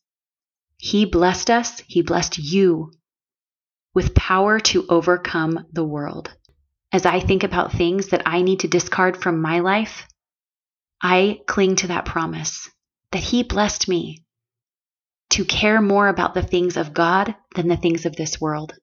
He 0.77 1.05
blessed 1.05 1.49
us, 1.49 1.79
He 1.87 2.01
blessed 2.01 2.37
you 2.37 2.91
with 3.93 4.13
power 4.13 4.59
to 4.59 4.85
overcome 4.89 5.65
the 5.71 5.85
world. 5.85 6.35
As 6.91 7.05
I 7.05 7.21
think 7.21 7.43
about 7.43 7.71
things 7.71 8.09
that 8.09 8.23
I 8.25 8.41
need 8.41 8.59
to 8.59 8.67
discard 8.67 9.15
from 9.15 9.41
my 9.41 9.59
life, 9.59 10.05
I 11.01 11.39
cling 11.47 11.77
to 11.77 11.87
that 11.87 12.05
promise 12.05 12.69
that 13.11 13.23
He 13.23 13.43
blessed 13.43 13.87
me 13.87 14.24
to 15.31 15.45
care 15.45 15.81
more 15.81 16.07
about 16.07 16.33
the 16.33 16.41
things 16.41 16.77
of 16.77 16.93
God 16.93 17.35
than 17.55 17.67
the 17.67 17.77
things 17.77 18.05
of 18.05 18.15
this 18.15 18.39
world. 18.39 18.73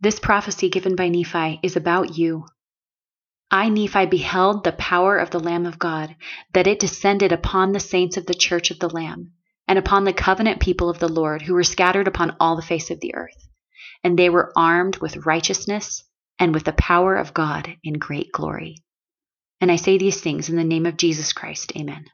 This 0.00 0.20
prophecy 0.20 0.68
given 0.68 0.96
by 0.96 1.08
Nephi 1.08 1.60
is 1.62 1.76
about 1.76 2.16
you. 2.16 2.46
I, 3.50 3.68
Nephi, 3.68 4.06
beheld 4.06 4.62
the 4.62 4.72
power 4.72 5.16
of 5.16 5.30
the 5.30 5.40
Lamb 5.40 5.64
of 5.64 5.78
God, 5.78 6.14
that 6.52 6.66
it 6.66 6.78
descended 6.78 7.32
upon 7.32 7.72
the 7.72 7.80
saints 7.80 8.16
of 8.16 8.26
the 8.26 8.34
church 8.34 8.70
of 8.70 8.78
the 8.78 8.90
Lamb, 8.90 9.32
and 9.66 9.78
upon 9.78 10.04
the 10.04 10.12
covenant 10.12 10.60
people 10.60 10.90
of 10.90 10.98
the 10.98 11.08
Lord, 11.08 11.42
who 11.42 11.54
were 11.54 11.64
scattered 11.64 12.06
upon 12.06 12.36
all 12.38 12.56
the 12.56 12.62
face 12.62 12.90
of 12.90 13.00
the 13.00 13.14
earth. 13.14 13.48
And 14.04 14.18
they 14.18 14.28
were 14.28 14.52
armed 14.54 14.98
with 14.98 15.26
righteousness 15.26 16.04
and 16.38 16.54
with 16.54 16.64
the 16.64 16.72
power 16.72 17.16
of 17.16 17.34
God 17.34 17.74
in 17.82 17.94
great 17.94 18.30
glory. 18.32 18.76
And 19.60 19.72
I 19.72 19.76
say 19.76 19.98
these 19.98 20.20
things 20.20 20.48
in 20.48 20.56
the 20.56 20.64
name 20.64 20.86
of 20.86 20.96
Jesus 20.96 21.32
Christ. 21.32 21.72
Amen. 21.76 22.04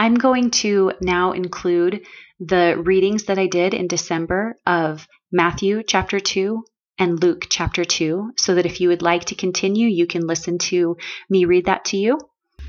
I'm 0.00 0.14
going 0.14 0.50
to 0.62 0.92
now 1.02 1.32
include 1.32 2.06
the 2.38 2.80
readings 2.82 3.24
that 3.24 3.38
I 3.38 3.48
did 3.48 3.74
in 3.74 3.86
December 3.86 4.56
of 4.64 5.06
Matthew 5.30 5.82
chapter 5.82 6.18
2 6.18 6.64
and 6.98 7.22
Luke 7.22 7.48
chapter 7.50 7.84
2, 7.84 8.32
so 8.38 8.54
that 8.54 8.64
if 8.64 8.80
you 8.80 8.88
would 8.88 9.02
like 9.02 9.26
to 9.26 9.34
continue, 9.34 9.88
you 9.88 10.06
can 10.06 10.26
listen 10.26 10.56
to 10.70 10.96
me 11.28 11.44
read 11.44 11.66
that 11.66 11.84
to 11.86 11.98
you. 11.98 12.18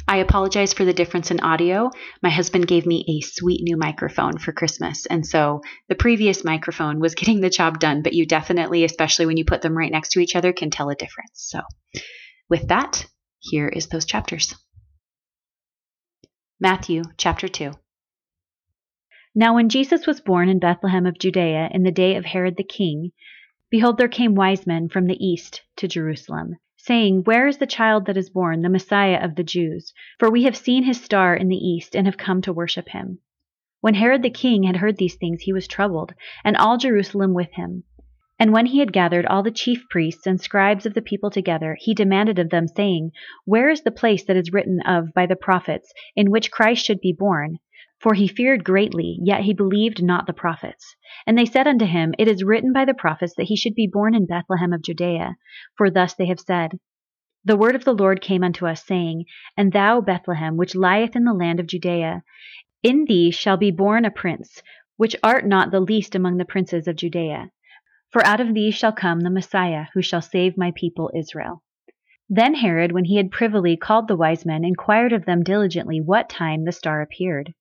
I 0.10 0.17
apologize 0.17 0.74
for 0.74 0.84
the 0.84 0.91
difference 0.91 1.32
in 1.32 1.39
audio. 1.39 1.89
My 2.22 2.30
husband 2.30 2.67
gave 2.67 2.86
me 2.86 3.06
a 3.08 3.26
sweet 3.26 3.62
new 3.63 3.78
microphone 3.78 4.38
for 4.38 4.52
Christmas, 4.52 5.06
and 5.06 5.26
so 5.26 5.62
the 5.88 5.96
previous 5.96 6.44
microphone 6.44 7.00
was 7.00 7.15
getting 7.15 7.39
the 7.39 7.50
job 7.50 7.80
done, 7.80 8.02
but 8.02 8.12
you 8.12 8.26
definitely, 8.26 8.84
especially 8.84 9.26
when 9.26 9.38
you 9.38 9.46
put 9.46 9.62
them 9.62 9.78
right 9.78 9.89
next 9.89 10.10
to 10.10 10.20
each 10.20 10.36
other, 10.36 10.52
can 10.52 10.70
tell 10.70 10.89
a 10.89 10.96
difference. 10.96 11.32
So, 11.36 11.62
with 12.50 12.67
that, 12.67 13.06
here 13.39 13.70
is 13.70 13.88
those 13.88 14.04
chapters. 14.04 14.54
Matthew 16.63 17.02
chapter 17.17 17.47
2. 17.47 17.71
Now, 19.34 19.56
when 19.56 19.67
Jesus 19.67 20.06
was 20.06 20.21
born 20.21 20.47
in 20.47 20.60
Bethlehem 20.60 21.08
of 21.08 21.17
Judea 21.17 21.71
in 21.71 21.82
the 21.82 21.91
day 21.91 22.15
of 22.15 22.26
Herod 22.26 22.56
the 22.56 22.63
king, 22.63 23.13
behold, 23.71 23.97
there 23.97 24.08
came 24.08 24.36
wise 24.36 24.67
men 24.67 24.88
from 24.88 25.08
the 25.08 25.17
east 25.17 25.63
to 25.78 25.88
Jerusalem, 25.88 26.58
saying, 26.78 27.24
Where 27.24 27.47
is 27.47 27.58
the 27.58 27.65
child 27.65 28.06
that 28.06 28.15
is 28.15 28.30
born, 28.30 28.62
the 28.62 28.69
Messiah 28.69 29.17
of 29.26 29.34
the 29.34 29.43
Jews? 29.43 29.91
For 30.19 30.30
we 30.30 30.43
have 30.43 30.56
seen 30.56 30.84
his 30.84 31.02
star 31.02 31.36
in 31.36 31.47
the 31.47 31.58
east 31.58 31.95
and 31.95 32.06
have 32.06 32.17
come 32.17 32.43
to 32.43 32.54
worship 32.54 32.89
him. 32.89 33.17
When 33.80 33.95
Herod 33.95 34.21
the 34.21 34.30
king 34.30 34.62
had 34.62 34.76
heard 34.76 34.97
these 34.97 35.15
things, 35.15 35.41
he 35.41 35.54
was 35.54 35.67
troubled, 35.67 36.13
and 36.43 36.56
all 36.56 36.78
Jerusalem 36.78 37.34
with 37.34 37.54
him. 37.54 37.86
And 38.41 38.51
when 38.54 38.65
he 38.65 38.80
had 38.80 38.91
gathered 38.91 39.27
all 39.27 39.43
the 39.43 39.51
chief 39.51 39.88
priests 39.88 40.25
and 40.25 40.41
scribes 40.41 40.88
of 40.88 40.95
the 40.95 41.01
people 41.04 41.30
together, 41.30 41.77
he 41.80 41.93
demanded 41.93 42.39
of 42.39 42.49
them, 42.49 42.67
saying, 42.67 43.12
Where 43.45 43.69
is 43.69 43.84
the 43.84 43.91
place 43.91 44.25
that 44.25 44.36
is 44.36 44.51
written 44.51 44.82
of 44.82 45.13
by 45.13 45.27
the 45.27 45.36
prophets, 45.36 45.93
in 46.15 46.32
which 46.32 46.49
Christ 46.49 46.84
should 46.84 47.01
be 47.01 47.13
born? 47.13 47.60
For 47.99 48.15
he 48.15 48.27
feared 48.27 48.63
greatly, 48.63 49.19
yet 49.21 49.41
he 49.41 49.54
believed 49.54 50.01
not 50.01 50.25
the 50.25 50.34
prophets. 50.34 50.95
And 51.27 51.38
they 51.38 51.45
said 51.45 51.67
unto 51.67 51.86
him, 51.86 52.15
It 52.17 52.27
is 52.27 52.43
written 52.43 52.73
by 52.73 52.84
the 52.84 52.95
prophets 52.95 53.36
that 53.36 53.43
he 53.43 53.56
should 53.56 53.75
be 53.75 53.86
born 53.86 54.15
in 54.15 54.25
Bethlehem 54.25 54.73
of 54.73 54.82
Judea. 54.82 55.36
For 55.77 55.91
thus 55.91 56.15
they 56.15 56.25
have 56.25 56.39
said, 56.39 56.80
The 57.45 57.56
word 57.56 57.75
of 57.75 57.84
the 57.84 57.93
Lord 57.93 58.21
came 58.21 58.43
unto 58.43 58.65
us, 58.65 58.84
saying, 58.84 59.25
And 59.56 59.71
thou, 59.71 60.01
Bethlehem, 60.01 60.58
which 60.58 60.73
lieth 60.73 61.15
in 61.15 61.25
the 61.25 61.34
land 61.34 61.60
of 61.60 61.67
Judea, 61.67 62.23
in 62.82 63.06
thee 63.06 63.30
shall 63.30 63.58
be 63.58 63.69
born 63.69 64.04
a 64.04 64.10
prince, 64.10 64.63
which 64.97 65.15
art 65.21 65.45
not 65.45 65.69
the 65.69 65.80
least 65.80 66.15
among 66.15 66.38
the 66.38 66.45
princes 66.45 66.88
of 66.88 66.95
Judea. 66.95 67.51
For 68.12 68.26
out 68.26 68.41
of 68.41 68.54
thee 68.54 68.71
shall 68.71 68.91
come 68.91 69.21
the 69.21 69.30
Messiah, 69.30 69.86
who 69.93 70.02
shall 70.02 70.21
save 70.21 70.58
my 70.58 70.74
people 70.76 71.10
Israel. 71.15 71.63
Then 72.30 72.56
Herod, 72.56 72.91
when 72.91 73.06
he 73.06 73.15
had 73.15 73.32
privily 73.32 73.78
called 73.78 74.10
the 74.10 74.17
wise 74.17 74.45
men, 74.45 74.65
inquired 74.65 75.13
of 75.13 75.24
them 75.24 75.43
diligently 75.43 76.02
what 76.02 76.28
time 76.28 76.65
the 76.65 76.74
star 76.74 77.02
appeared. 77.02 77.54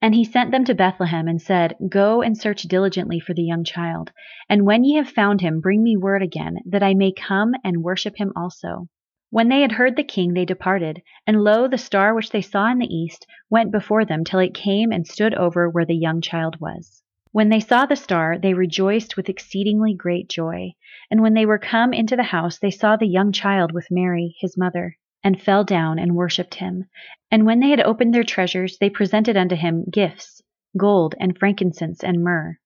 And 0.00 0.14
he 0.14 0.24
sent 0.24 0.52
them 0.52 0.64
to 0.64 0.74
Bethlehem, 0.74 1.28
and 1.28 1.40
said, 1.40 1.76
Go 1.86 2.22
and 2.22 2.34
search 2.34 2.62
diligently 2.62 3.20
for 3.20 3.34
the 3.34 3.42
young 3.42 3.62
child, 3.62 4.10
and 4.48 4.64
when 4.64 4.84
ye 4.84 4.96
have 4.96 5.10
found 5.10 5.42
him, 5.42 5.60
bring 5.60 5.82
me 5.82 5.98
word 5.98 6.22
again, 6.22 6.60
that 6.64 6.82
I 6.82 6.94
may 6.94 7.12
come 7.12 7.54
and 7.62 7.82
worship 7.82 8.16
him 8.16 8.32
also. 8.34 8.88
When 9.28 9.50
they 9.50 9.60
had 9.60 9.72
heard 9.72 9.96
the 9.96 10.02
king, 10.02 10.32
they 10.32 10.46
departed, 10.46 11.02
and 11.26 11.44
lo, 11.44 11.68
the 11.68 11.76
star 11.76 12.14
which 12.14 12.30
they 12.30 12.40
saw 12.40 12.70
in 12.72 12.78
the 12.78 12.86
east 12.86 13.26
went 13.50 13.70
before 13.70 14.06
them 14.06 14.24
till 14.24 14.40
it 14.40 14.54
came 14.54 14.92
and 14.92 15.06
stood 15.06 15.34
over 15.34 15.68
where 15.68 15.84
the 15.84 15.94
young 15.94 16.22
child 16.22 16.58
was. 16.58 17.02
When 17.34 17.48
they 17.48 17.58
saw 17.58 17.84
the 17.84 17.96
star, 17.96 18.38
they 18.38 18.54
rejoiced 18.54 19.16
with 19.16 19.28
exceedingly 19.28 19.92
great 19.92 20.28
joy. 20.28 20.74
And 21.10 21.20
when 21.20 21.34
they 21.34 21.44
were 21.44 21.58
come 21.58 21.92
into 21.92 22.14
the 22.14 22.22
house, 22.22 22.60
they 22.60 22.70
saw 22.70 22.94
the 22.94 23.08
young 23.08 23.32
child 23.32 23.72
with 23.72 23.90
Mary, 23.90 24.36
his 24.38 24.56
mother, 24.56 24.96
and 25.24 25.42
fell 25.42 25.64
down 25.64 25.98
and 25.98 26.14
worshipped 26.14 26.54
him. 26.54 26.88
And 27.32 27.44
when 27.44 27.58
they 27.58 27.70
had 27.70 27.80
opened 27.80 28.14
their 28.14 28.22
treasures, 28.22 28.78
they 28.78 28.88
presented 28.88 29.36
unto 29.36 29.56
him 29.56 29.84
gifts, 29.90 30.42
gold, 30.78 31.16
and 31.18 31.36
frankincense, 31.36 32.04
and 32.04 32.22
myrrh. 32.22 32.58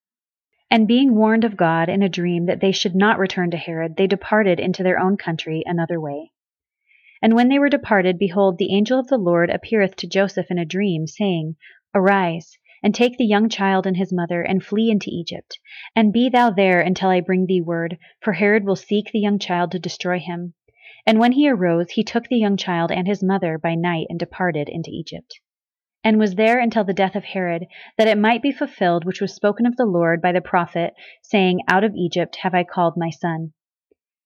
And 0.71 0.87
being 0.87 1.15
warned 1.15 1.45
of 1.45 1.57
God 1.57 1.89
in 1.89 2.03
a 2.03 2.09
dream 2.11 2.45
that 2.45 2.61
they 2.61 2.73
should 2.73 2.95
not 2.95 3.19
return 3.19 3.51
to 3.53 3.57
Herod, 3.57 3.97
they 3.97 4.07
departed 4.07 4.61
into 4.61 4.83
their 4.83 4.99
own 4.99 5.17
country 5.17 5.63
another 5.65 5.99
way. 5.99 6.33
And 7.23 7.35
when 7.35 7.49
they 7.49 7.59
were 7.59 7.71
departed, 7.71 8.19
behold, 8.19 8.59
the 8.59 8.75
angel 8.75 9.01
of 9.01 9.09
the 9.09 9.17
Lord 9.17 9.49
appeareth 9.49 9.97
to 9.97 10.07
Joseph 10.07 10.51
in 10.51 10.59
a 10.59 10.67
dream, 10.67 11.07
saying, 11.07 11.57
Arise 11.95 12.59
and 12.83 12.95
take 12.95 13.17
the 13.17 13.25
young 13.25 13.49
child 13.49 13.87
and 13.87 13.97
his 13.97 14.13
mother, 14.13 14.43
and 14.43 14.65
flee 14.65 14.91
into 14.91 15.11
Egypt. 15.11 15.59
And 15.97 16.13
be 16.13 16.29
thou 16.29 16.51
there 16.51 16.81
until 16.81 17.11
I 17.11 17.21
bring 17.21 17.47
thee 17.47 17.61
word, 17.61 17.99
for 18.21 18.35
Herod 18.35 18.65
will 18.65 18.77
seek 18.77 19.11
the 19.11 19.21
young 19.21 19.39
child 19.39 19.73
to 19.73 19.79
destroy 19.79 20.19
him. 20.19 20.55
And 21.07 21.19
when 21.19 21.33
he 21.33 21.49
arose, 21.49 21.91
he 21.91 22.05
took 22.05 22.29
the 22.29 22.37
young 22.37 22.57
child 22.57 22.93
and 22.93 23.07
his 23.07 23.23
mother 23.23 23.59
by 23.59 23.75
night 23.75 24.07
and 24.11 24.19
departed 24.19 24.69
into 24.69 24.91
Egypt. 24.91 25.41
And 26.05 26.19
was 26.19 26.37
there 26.37 26.59
until 26.59 26.85
the 26.85 26.95
death 26.95 27.17
of 27.17 27.25
Herod, 27.25 27.67
that 27.97 28.07
it 28.07 28.19
might 28.19 28.43
be 28.43 28.53
fulfilled 28.53 29.05
which 29.05 29.21
was 29.21 29.35
spoken 29.35 29.67
of 29.67 29.77
the 29.77 29.85
Lord 29.85 30.23
by 30.23 30.33
the 30.33 30.41
prophet, 30.41 30.95
saying, 31.23 31.63
Out 31.67 31.83
of 31.83 31.95
Egypt 31.97 32.37
have 32.43 32.55
I 32.55 32.63
called 32.63 32.97
my 32.97 33.11
son. 33.11 33.53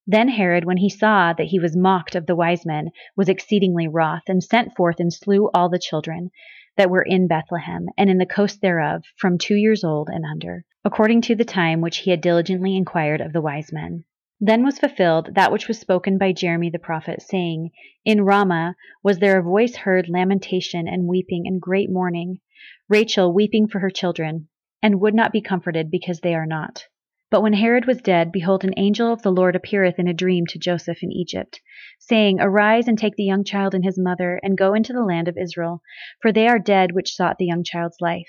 Then 0.07 0.29
Herod, 0.29 0.65
when 0.65 0.79
he 0.79 0.91
saw 0.91 1.33
that 1.33 1.47
he 1.47 1.59
was 1.59 1.77
mocked 1.77 2.15
of 2.15 2.27
the 2.27 2.37
wise 2.37 2.67
men, 2.67 2.91
was 3.17 3.29
exceedingly 3.29 3.89
wroth, 3.89 4.25
and 4.29 4.43
sent 4.43 4.75
forth 4.77 4.99
and 4.99 5.13
slew 5.13 5.49
all 5.55 5.69
the 5.69 5.79
children 5.79 6.31
that 6.77 6.91
were 6.91 7.03
in 7.03 7.27
Bethlehem, 7.29 7.89
and 7.97 8.09
in 8.09 8.19
the 8.19 8.27
coast 8.27 8.61
thereof, 8.61 9.05
from 9.17 9.39
two 9.39 9.57
years 9.57 9.85
old 9.85 10.09
and 10.09 10.25
under, 10.25 10.65
according 10.85 11.21
to 11.23 11.35
the 11.35 11.45
time 11.45 11.81
which 11.81 11.99
he 11.99 12.11
had 12.11 12.21
diligently 12.21 12.77
inquired 12.77 13.21
of 13.21 13.33
the 13.33 13.41
wise 13.41 13.73
men. 13.73 14.05
Then 14.41 14.65
was 14.65 14.79
fulfilled 14.79 15.35
that 15.35 15.53
which 15.53 15.69
was 15.69 15.79
spoken 15.79 16.19
by 16.19 16.33
Jeremy 16.33 16.71
the 16.71 16.79
prophet, 16.79 17.23
saying, 17.23 17.71
In 18.05 18.25
Ramah 18.25 18.75
was 19.03 19.19
there 19.19 19.39
a 19.39 19.43
voice 19.43 19.77
heard 19.77 20.09
lamentation 20.09 20.89
and 20.89 21.07
weeping 21.07 21.47
and 21.47 21.61
great 21.61 21.89
mourning, 21.89 22.41
Rachel 22.89 23.33
weeping 23.33 23.69
for 23.69 23.79
her 23.79 23.91
children, 23.91 24.49
and 24.83 25.01
would 25.01 25.15
not 25.15 25.31
be 25.31 25.41
comforted 25.41 25.91
because 25.91 26.21
they 26.21 26.35
are 26.35 26.47
not. 26.47 26.89
But 27.33 27.41
when 27.41 27.55
Herod 27.55 27.87
was 27.87 28.03
dead, 28.03 28.31
behold, 28.31 28.63
an 28.63 28.75
angel 28.77 29.11
of 29.11 29.23
the 29.23 29.33
Lord 29.33 29.57
appeareth 29.57 29.99
in 29.99 30.07
a 30.07 30.13
dream 30.13 30.45
to 30.49 30.59
Joseph 30.59 31.03
in 31.03 31.11
Egypt, 31.11 31.63
saying, 31.99 32.39
Arise 32.39 32.87
and 32.87 32.99
take 32.99 33.17
the 33.17 33.25
young 33.25 33.43
child 33.43 33.75
and 33.75 33.83
his 33.83 33.99
mother, 33.99 34.39
and 34.43 34.55
go 34.55 34.75
into 34.75 34.93
the 34.93 35.03
land 35.03 35.29
of 35.29 35.39
Israel, 35.39 35.81
for 36.21 36.31
they 36.31 36.47
are 36.47 36.59
dead 36.59 36.93
which 36.93 37.15
sought 37.15 37.39
the 37.39 37.47
young 37.47 37.65
child's 37.65 38.03
life. 38.03 38.29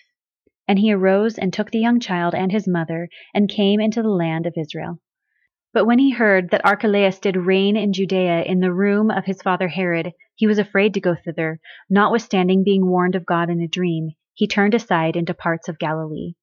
And 0.69 0.79
he 0.79 0.93
arose 0.93 1.37
and 1.37 1.51
took 1.51 1.69
the 1.69 1.81
young 1.81 1.99
child 1.99 2.33
and 2.33 2.49
his 2.49 2.65
mother, 2.65 3.09
and 3.33 3.49
came 3.49 3.81
into 3.81 4.01
the 4.01 4.07
land 4.07 4.45
of 4.45 4.53
Israel. 4.55 4.99
But 5.73 5.83
when 5.83 5.99
he 5.99 6.11
heard 6.11 6.51
that 6.51 6.63
Archelaus 6.63 7.19
did 7.19 7.35
reign 7.35 7.75
in 7.75 7.91
Judea 7.91 8.43
in 8.43 8.61
the 8.61 8.71
room 8.71 9.11
of 9.11 9.25
his 9.25 9.41
father 9.41 9.67
Herod, 9.67 10.13
he 10.33 10.47
was 10.47 10.59
afraid 10.59 10.93
to 10.93 11.01
go 11.01 11.13
thither, 11.13 11.59
notwithstanding 11.89 12.63
being 12.63 12.87
warned 12.87 13.15
of 13.15 13.25
God 13.25 13.49
in 13.49 13.59
a 13.59 13.67
dream. 13.67 14.11
He 14.33 14.47
turned 14.47 14.73
aside 14.73 15.17
into 15.17 15.33
parts 15.33 15.67
of 15.67 15.77
Galilee. 15.77 16.35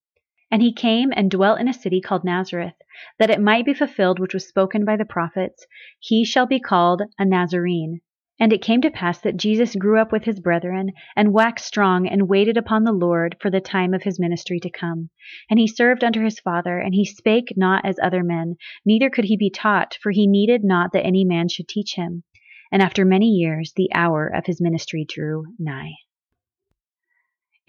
And 0.51 0.63
he 0.63 0.73
came 0.73 1.13
and 1.15 1.31
dwelt 1.31 1.61
in 1.61 1.69
a 1.69 1.73
city 1.73 2.01
called 2.01 2.25
Nazareth, 2.25 2.75
that 3.19 3.31
it 3.31 3.41
might 3.41 3.65
be 3.65 3.73
fulfilled 3.73 4.19
which 4.19 4.35
was 4.35 4.49
spoken 4.49 4.85
by 4.85 4.97
the 4.97 5.05
prophets, 5.05 5.65
He 6.01 6.25
shall 6.25 6.47
be 6.47 6.59
called 6.59 7.03
a 7.19 7.25
Nazarene. 7.25 8.01
And 8.41 8.53
it 8.53 8.63
came 8.63 8.81
to 8.81 8.91
pass 8.91 9.21
that 9.21 9.37
Jesus 9.37 9.77
grew 9.77 10.01
up 10.01 10.11
with 10.11 10.25
his 10.25 10.41
brethren, 10.41 10.93
and 11.15 11.33
waxed 11.33 11.67
strong, 11.67 12.09
and 12.09 12.29
waited 12.29 12.57
upon 12.57 12.85
the 12.85 12.93
Lord 12.93 13.37
for 13.39 13.51
the 13.51 13.61
time 13.61 13.95
of 13.95 14.03
his 14.03 14.19
ministry 14.19 14.59
to 14.61 14.71
come. 14.71 15.11
And 15.51 15.61
he 15.61 15.69
served 15.69 16.03
under 16.03 16.25
his 16.25 16.41
Father, 16.41 16.79
and 16.79 16.95
he 16.95 17.05
spake 17.05 17.53
not 17.57 17.85
as 17.85 18.01
other 18.03 18.25
men, 18.25 18.57
neither 18.85 19.11
could 19.11 19.27
he 19.27 19.37
be 19.37 19.51
taught, 19.51 19.99
for 20.03 20.11
he 20.11 20.27
needed 20.27 20.65
not 20.65 20.93
that 20.95 21.05
any 21.05 21.25
man 21.25 21.49
should 21.49 21.69
teach 21.69 21.95
him. 21.95 22.25
And 22.73 22.81
after 22.81 23.05
many 23.05 23.29
years, 23.29 23.73
the 23.77 23.91
hour 23.95 24.27
of 24.27 24.47
his 24.47 24.61
ministry 24.61 25.05
drew 25.09 25.45
nigh. 25.59 25.93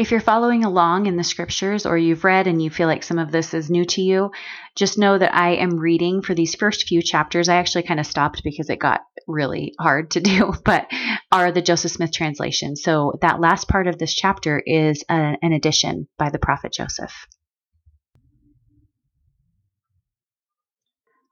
If 0.02 0.10
you're 0.10 0.20
following 0.20 0.66
along 0.66 1.06
in 1.06 1.16
the 1.16 1.24
scriptures 1.24 1.86
or 1.86 1.96
you've 1.96 2.24
read 2.24 2.48
and 2.48 2.60
you 2.60 2.72
feel 2.72 2.88
like 2.88 3.04
some 3.04 3.20
of 3.20 3.32
this 3.32 3.54
is 3.54 3.70
new 3.70 3.86
to 3.86 4.02
you, 4.02 4.32
just 4.76 4.98
know 4.98 5.16
that 5.16 5.32
I 5.32 5.52
am 5.58 5.80
reading 5.80 6.24
for 6.24 6.34
these 6.34 6.56
first 6.56 6.88
few 6.88 7.04
chapters. 7.04 7.48
I 7.48 7.58
actually 7.58 7.84
kind 7.84 8.00
of 8.00 8.08
stopped 8.08 8.44
because 8.44 8.72
it 8.72 8.80
got 8.80 9.02
really 9.28 9.76
hard 9.80 10.10
to 10.12 10.20
do, 10.20 10.56
but 10.66 10.88
are 11.32 11.52
the 11.52 11.62
Joseph 11.62 11.92
Smith 11.92 12.12
translation. 12.12 12.76
So 12.76 13.14
that 13.22 13.40
last 13.40 13.68
part 13.68 13.86
of 13.86 14.00
this 14.00 14.16
chapter 14.16 14.60
is 14.66 15.04
a, 15.08 15.38
an 15.40 15.54
addition 15.54 16.08
by 16.18 16.32
the 16.32 16.40
prophet 16.40 16.74
Joseph. 16.74 17.28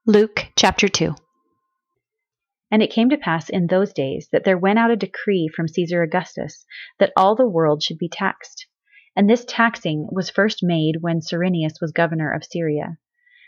Luke 0.06 0.46
chapter 0.56 0.88
2. 0.88 1.16
And 2.72 2.84
it 2.84 2.92
came 2.92 3.10
to 3.10 3.18
pass 3.18 3.50
in 3.50 3.68
those 3.68 3.94
days 3.94 4.30
that 4.32 4.44
there 4.44 4.58
went 4.58 4.80
out 4.80 4.92
a 4.92 4.96
decree 4.96 5.48
from 5.48 5.68
Caesar 5.68 6.04
Augustus 6.04 6.66
that 7.00 7.12
all 7.18 7.36
the 7.36 7.48
world 7.48 7.82
should 7.82 7.98
be 7.98 8.10
taxed. 8.10 8.68
And 9.16 9.30
this 9.30 9.44
taxing 9.46 10.08
was 10.12 10.30
first 10.30 10.60
made 10.62 10.98
when 11.02 11.22
Cyrenius 11.22 11.82
was 11.82 11.92
governor 11.92 12.32
of 12.32 12.44
Syria. 12.44 12.98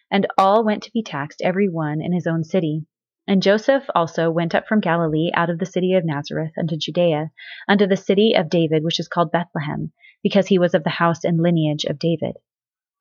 And 0.10 0.28
all 0.38 0.66
went 0.66 0.84
to 0.84 0.92
be 0.92 1.04
taxed, 1.04 1.42
every 1.44 1.70
one 1.70 2.02
in 2.02 2.14
his 2.14 2.28
own 2.28 2.44
city. 2.44 2.86
And 3.28 3.44
Joseph 3.44 3.86
also 3.94 4.32
went 4.32 4.56
up 4.56 4.68
from 4.68 4.82
Galilee 4.82 5.30
out 5.34 5.50
of 5.50 5.60
the 5.60 5.66
city 5.66 5.94
of 5.94 6.04
Nazareth 6.04 6.52
unto 6.58 6.76
Judea, 6.76 7.32
unto 7.70 7.86
the 7.86 7.96
city 7.96 8.34
of 8.36 8.50
David, 8.50 8.84
which 8.84 9.00
is 9.00 9.08
called 9.08 9.32
Bethlehem, 9.32 9.94
because 10.24 10.48
he 10.48 10.58
was 10.58 10.74
of 10.74 10.84
the 10.84 10.90
house 10.90 11.24
and 11.24 11.40
lineage 11.40 11.86
of 11.86 12.00
David, 12.00 12.38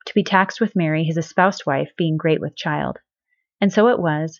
to 0.05 0.13
be 0.13 0.23
taxed 0.23 0.61
with 0.61 0.75
Mary, 0.75 1.03
his 1.03 1.17
espoused 1.17 1.65
wife, 1.65 1.89
being 1.97 2.15
great 2.15 2.39
with 2.39 2.55
child. 2.55 2.99
And 3.59 3.73
so 3.73 3.87
it 3.89 3.99
was 3.99 4.39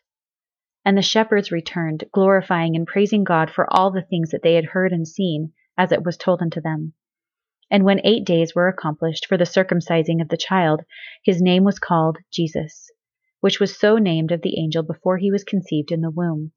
And 0.83 0.97
the 0.97 1.03
shepherds 1.03 1.51
returned, 1.51 2.05
glorifying 2.11 2.75
and 2.75 2.87
praising 2.87 3.23
God 3.23 3.51
for 3.51 3.71
all 3.71 3.91
the 3.91 4.01
things 4.01 4.31
that 4.31 4.41
they 4.41 4.55
had 4.55 4.65
heard 4.65 4.91
and 4.91 5.07
seen, 5.07 5.53
as 5.77 5.91
it 5.91 6.03
was 6.03 6.17
told 6.17 6.41
unto 6.41 6.59
them. 6.59 6.93
And 7.69 7.85
when 7.85 8.01
eight 8.03 8.25
days 8.25 8.55
were 8.55 8.67
accomplished 8.67 9.27
for 9.27 9.37
the 9.37 9.45
circumcising 9.45 10.23
of 10.23 10.29
the 10.29 10.37
child, 10.37 10.81
his 11.23 11.39
name 11.39 11.63
was 11.63 11.77
called 11.77 12.17
Jesus, 12.31 12.89
which 13.41 13.59
was 13.59 13.77
so 13.77 13.97
named 13.97 14.31
of 14.31 14.41
the 14.41 14.59
angel 14.59 14.81
before 14.81 15.17
he 15.17 15.31
was 15.31 15.43
conceived 15.43 15.91
in 15.91 16.01
the 16.01 16.09
womb. 16.09 16.51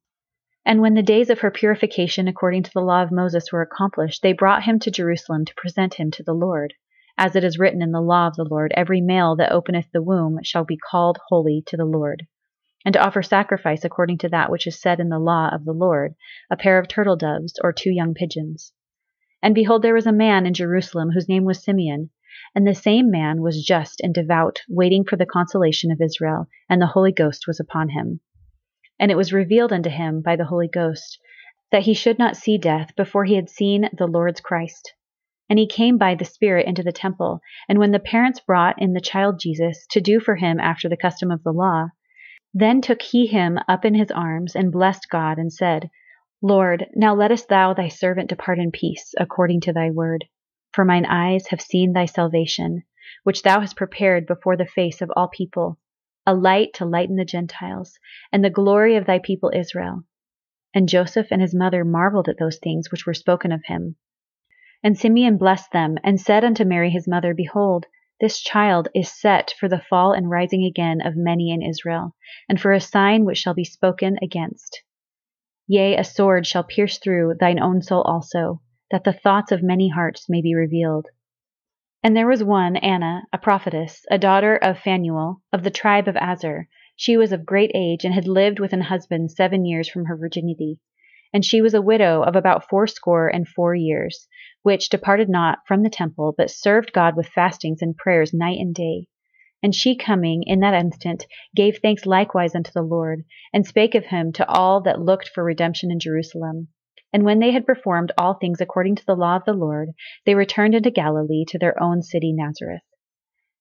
And 0.65 0.81
when 0.81 0.95
the 0.95 1.03
days 1.03 1.29
of 1.29 1.41
her 1.41 1.51
purification 1.51 2.27
according 2.27 2.63
to 2.63 2.71
the 2.73 2.81
law 2.81 3.03
of 3.03 3.11
Moses 3.11 3.51
were 3.51 3.61
accomplished, 3.61 4.23
they 4.23 4.33
brought 4.33 4.63
him 4.63 4.79
to 4.79 4.89
Jerusalem 4.89 5.45
to 5.45 5.53
present 5.55 5.93
him 5.93 6.09
to 6.09 6.23
the 6.23 6.33
Lord. 6.33 6.73
As 7.15 7.35
it 7.35 7.43
is 7.43 7.59
written 7.59 7.83
in 7.83 7.91
the 7.91 8.01
law 8.01 8.25
of 8.25 8.35
the 8.35 8.43
Lord, 8.43 8.73
every 8.75 9.01
male 9.01 9.35
that 9.35 9.51
openeth 9.51 9.91
the 9.93 10.01
womb 10.01 10.39
shall 10.41 10.65
be 10.65 10.77
called 10.77 11.19
holy 11.29 11.61
to 11.67 11.77
the 11.77 11.85
Lord 11.85 12.25
and 12.85 12.93
to 12.93 13.03
offer 13.03 13.23
sacrifice 13.23 13.83
according 13.83 14.19
to 14.19 14.29
that 14.29 14.51
which 14.51 14.67
is 14.67 14.79
said 14.79 14.99
in 14.99 15.09
the 15.09 15.19
law 15.19 15.49
of 15.51 15.65
the 15.65 15.73
Lord, 15.73 16.13
a 16.49 16.55
pair 16.55 16.77
of 16.77 16.87
turtle 16.87 17.17
doves 17.17 17.59
or 17.63 17.73
two 17.73 17.89
young 17.89 18.13
pigeons. 18.13 18.71
And 19.41 19.53
behold, 19.53 19.81
there 19.81 19.95
was 19.95 20.07
a 20.07 20.13
man 20.13 20.45
in 20.45 20.53
Jerusalem 20.53 21.09
whose 21.11 21.27
name 21.27 21.43
was 21.43 21.63
Simeon, 21.63 22.11
and 22.53 22.65
the 22.65 22.75
same 22.75 23.09
man 23.09 23.41
was 23.41 23.65
just 23.65 24.01
and 24.01 24.13
devout, 24.13 24.61
waiting 24.69 25.03
for 25.03 25.15
the 25.15 25.25
consolation 25.25 25.91
of 25.91 25.99
Israel, 25.99 26.47
and 26.69 26.81
the 26.81 26.87
Holy 26.87 27.11
Ghost 27.11 27.47
was 27.47 27.59
upon 27.59 27.89
him. 27.89 28.19
And 28.99 29.11
it 29.11 29.17
was 29.17 29.33
revealed 29.33 29.73
unto 29.73 29.89
him 29.89 30.21
by 30.21 30.35
the 30.35 30.45
Holy 30.45 30.67
Ghost 30.67 31.19
that 31.71 31.83
he 31.83 31.93
should 31.93 32.19
not 32.19 32.37
see 32.37 32.57
death 32.57 32.95
before 32.95 33.25
he 33.25 33.35
had 33.35 33.49
seen 33.49 33.89
the 33.91 34.07
Lord's 34.07 34.39
Christ. 34.39 34.93
And 35.49 35.59
he 35.59 35.67
came 35.67 35.97
by 35.97 36.15
the 36.15 36.25
Spirit 36.25 36.65
into 36.65 36.83
the 36.83 36.91
temple, 36.91 37.41
and 37.67 37.77
when 37.77 37.91
the 37.91 37.99
parents 37.99 38.39
brought 38.39 38.81
in 38.81 38.93
the 38.93 39.01
child 39.01 39.39
Jesus 39.39 39.85
to 39.91 40.01
do 40.01 40.19
for 40.19 40.35
him 40.35 40.59
after 40.59 40.87
the 40.87 40.97
custom 40.97 41.31
of 41.31 41.43
the 41.43 41.51
law, 41.51 41.89
then 42.57 42.79
took 42.79 43.01
he 43.01 43.27
him 43.27 43.59
up 43.67 43.83
in 43.83 43.93
his 43.93 44.09
arms, 44.11 44.55
and 44.55 44.71
blessed 44.71 45.09
God, 45.09 45.37
and 45.37 45.51
said, 45.51 45.89
Lord, 46.41 46.87
now 46.95 47.13
lettest 47.13 47.49
thou 47.49 47.73
thy 47.73 47.89
servant 47.89 48.29
depart 48.29 48.59
in 48.59 48.71
peace, 48.71 49.13
according 49.19 49.59
to 49.61 49.73
thy 49.73 49.91
word. 49.91 50.23
For 50.71 50.85
mine 50.85 51.05
eyes 51.05 51.47
have 51.47 51.59
seen 51.59 51.91
thy 51.91 52.05
salvation, 52.05 52.83
which 53.23 53.41
thou 53.41 53.59
hast 53.59 53.75
prepared 53.75 54.25
before 54.25 54.55
the 54.55 54.65
face 54.65 55.01
of 55.01 55.11
all 55.17 55.27
people, 55.27 55.77
a 56.25 56.33
light 56.33 56.73
to 56.75 56.85
lighten 56.85 57.17
the 57.17 57.25
Gentiles, 57.25 57.99
and 58.31 58.41
the 58.41 58.49
glory 58.49 58.95
of 58.95 59.05
thy 59.05 59.19
people 59.19 59.51
Israel. 59.53 60.05
And 60.73 60.87
Joseph 60.87 61.27
and 61.31 61.41
his 61.41 61.53
mother 61.53 61.83
marveled 61.83 62.29
at 62.29 62.37
those 62.37 62.59
things 62.59 62.89
which 62.89 63.05
were 63.05 63.13
spoken 63.13 63.51
of 63.51 63.65
him. 63.65 63.97
And 64.81 64.97
Simeon 64.97 65.35
blessed 65.35 65.73
them, 65.73 65.97
and 66.05 66.21
said 66.21 66.45
unto 66.45 66.63
Mary 66.63 66.89
his 66.89 67.05
mother, 67.05 67.33
Behold, 67.33 67.85
this 68.19 68.39
child 68.39 68.87
is 68.95 69.11
set 69.11 69.53
for 69.59 69.67
the 69.67 69.81
fall 69.89 70.13
and 70.13 70.29
rising 70.29 70.63
again 70.63 71.01
of 71.01 71.15
many 71.15 71.51
in 71.51 71.61
Israel, 71.61 72.15
and 72.47 72.59
for 72.59 72.71
a 72.71 72.79
sign 72.79 73.25
which 73.25 73.37
shall 73.37 73.53
be 73.53 73.65
spoken 73.65 74.17
against. 74.21 74.81
Yea, 75.67 75.97
a 75.97 76.03
sword 76.03 76.45
shall 76.45 76.63
pierce 76.63 76.97
through 76.99 77.33
thine 77.39 77.59
own 77.59 77.81
soul 77.81 78.01
also, 78.03 78.61
that 78.91 79.03
the 79.03 79.11
thoughts 79.11 79.51
of 79.51 79.63
many 79.63 79.89
hearts 79.89 80.29
may 80.29 80.41
be 80.41 80.55
revealed. 80.55 81.07
And 82.03 82.15
there 82.15 82.27
was 82.27 82.43
one, 82.43 82.75
Anna, 82.75 83.23
a 83.33 83.37
prophetess, 83.37 84.05
a 84.11 84.19
daughter 84.19 84.55
of 84.55 84.77
Phanuel, 84.77 85.41
of 85.51 85.63
the 85.63 85.71
tribe 85.71 86.07
of 86.07 86.15
Aser. 86.15 86.69
She 86.95 87.17
was 87.17 87.31
of 87.31 87.45
great 87.45 87.71
age, 87.73 88.05
and 88.05 88.13
had 88.13 88.27
lived 88.27 88.59
with 88.59 88.73
an 88.73 88.81
husband 88.81 89.31
seven 89.31 89.65
years 89.65 89.89
from 89.89 90.05
her 90.05 90.15
virginity. 90.15 90.79
And 91.35 91.43
she 91.43 91.61
was 91.61 91.73
a 91.73 91.81
widow 91.81 92.21
of 92.21 92.37
about 92.37 92.69
fourscore 92.69 93.27
and 93.27 93.45
four 93.45 93.75
years, 93.75 94.29
which 94.63 94.87
departed 94.87 95.27
not 95.27 95.59
from 95.67 95.83
the 95.83 95.89
temple, 95.89 96.33
but 96.37 96.49
served 96.49 96.93
God 96.93 97.17
with 97.17 97.27
fastings 97.27 97.81
and 97.81 97.93
prayers 97.93 98.33
night 98.33 98.57
and 98.57 98.73
day. 98.73 99.07
And 99.61 99.75
she 99.75 99.97
coming 99.97 100.43
in 100.43 100.61
that 100.61 100.73
instant 100.73 101.25
gave 101.53 101.79
thanks 101.79 102.05
likewise 102.05 102.55
unto 102.55 102.71
the 102.71 102.81
Lord, 102.81 103.25
and 103.51 103.67
spake 103.67 103.95
of 103.95 104.05
him 104.05 104.31
to 104.31 104.47
all 104.47 104.79
that 104.83 105.01
looked 105.01 105.27
for 105.27 105.43
redemption 105.43 105.91
in 105.91 105.99
Jerusalem. 105.99 106.69
And 107.11 107.25
when 107.25 107.39
they 107.39 107.51
had 107.51 107.65
performed 107.65 108.13
all 108.17 108.35
things 108.35 108.61
according 108.61 108.95
to 108.95 109.05
the 109.05 109.17
law 109.17 109.35
of 109.35 109.43
the 109.43 109.51
Lord, 109.51 109.89
they 110.25 110.35
returned 110.35 110.73
into 110.73 110.89
Galilee 110.89 111.43
to 111.49 111.59
their 111.59 111.77
own 111.83 112.01
city 112.01 112.31
Nazareth. 112.31 112.83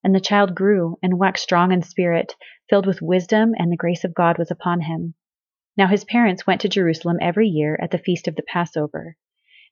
And 0.05 0.15
the 0.15 0.21
child 0.21 0.55
grew 0.55 0.97
and 1.03 1.19
waxed 1.19 1.43
strong 1.43 1.73
in 1.73 1.83
spirit, 1.83 2.37
filled 2.71 2.87
with 2.87 3.03
wisdom, 3.03 3.53
and 3.59 3.73
the 3.73 3.77
grace 3.77 4.05
of 4.05 4.15
God 4.15 4.39
was 4.39 4.53
upon 4.53 4.83
him. 4.83 5.15
Now 5.77 5.89
his 5.89 6.05
parents 6.05 6.47
went 6.47 6.61
to 6.61 6.69
Jerusalem 6.69 7.19
every 7.21 7.49
year 7.49 7.79
at 7.83 7.91
the 7.91 7.99
feast 7.99 8.29
of 8.29 8.37
the 8.37 8.43
Passover. 8.43 9.17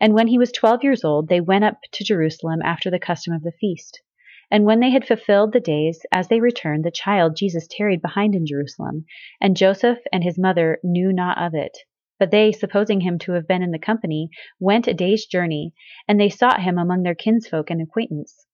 And 0.01 0.15
when 0.15 0.27
he 0.27 0.39
was 0.39 0.51
twelve 0.51 0.83
years 0.83 1.05
old, 1.05 1.29
they 1.29 1.41
went 1.41 1.65
up 1.65 1.79
to 1.93 2.05
Jerusalem 2.05 2.61
after 2.65 2.91
the 2.91 2.99
custom 2.99 3.33
of 3.33 3.43
the 3.43 3.53
feast. 3.53 4.03
And 4.51 4.65
when 4.65 4.81
they 4.81 4.91
had 4.91 5.07
fulfilled 5.07 5.53
the 5.53 5.61
days, 5.61 6.05
as 6.13 6.29
they 6.29 6.41
returned, 6.41 6.85
the 6.85 6.91
child 6.91 7.37
Jesus 7.37 7.67
tarried 7.71 8.03
behind 8.03 8.35
in 8.35 8.45
Jerusalem, 8.47 9.07
and 9.41 9.57
Joseph 9.57 10.01
and 10.13 10.23
his 10.23 10.39
mother 10.39 10.79
knew 10.83 11.13
not 11.13 11.39
of 11.39 11.55
it. 11.55 11.79
But 12.19 12.31
they, 12.31 12.53
supposing 12.53 13.01
him 13.01 13.19
to 13.21 13.33
have 13.33 13.49
been 13.49 13.63
in 13.63 13.71
the 13.71 13.79
company, 13.79 14.29
went 14.61 14.87
a 14.87 14.95
day's 14.95 15.25
journey, 15.25 15.73
and 16.07 16.21
they 16.21 16.29
sought 16.29 16.63
him 16.63 16.79
among 16.79 17.03
their 17.03 17.15
kinsfolk 17.15 17.71
and 17.71 17.81
acquaintance. 17.81 18.47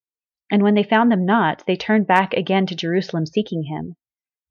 And 0.51 0.63
when 0.63 0.75
they 0.75 0.85
found 0.85 1.11
them 1.11 1.27
not, 1.27 1.65
they 1.67 1.77
turned 1.77 2.07
back 2.07 2.33
again 2.33 2.65
to 2.67 2.77
Jerusalem 2.77 3.27
seeking 3.27 3.65
him. 3.65 3.97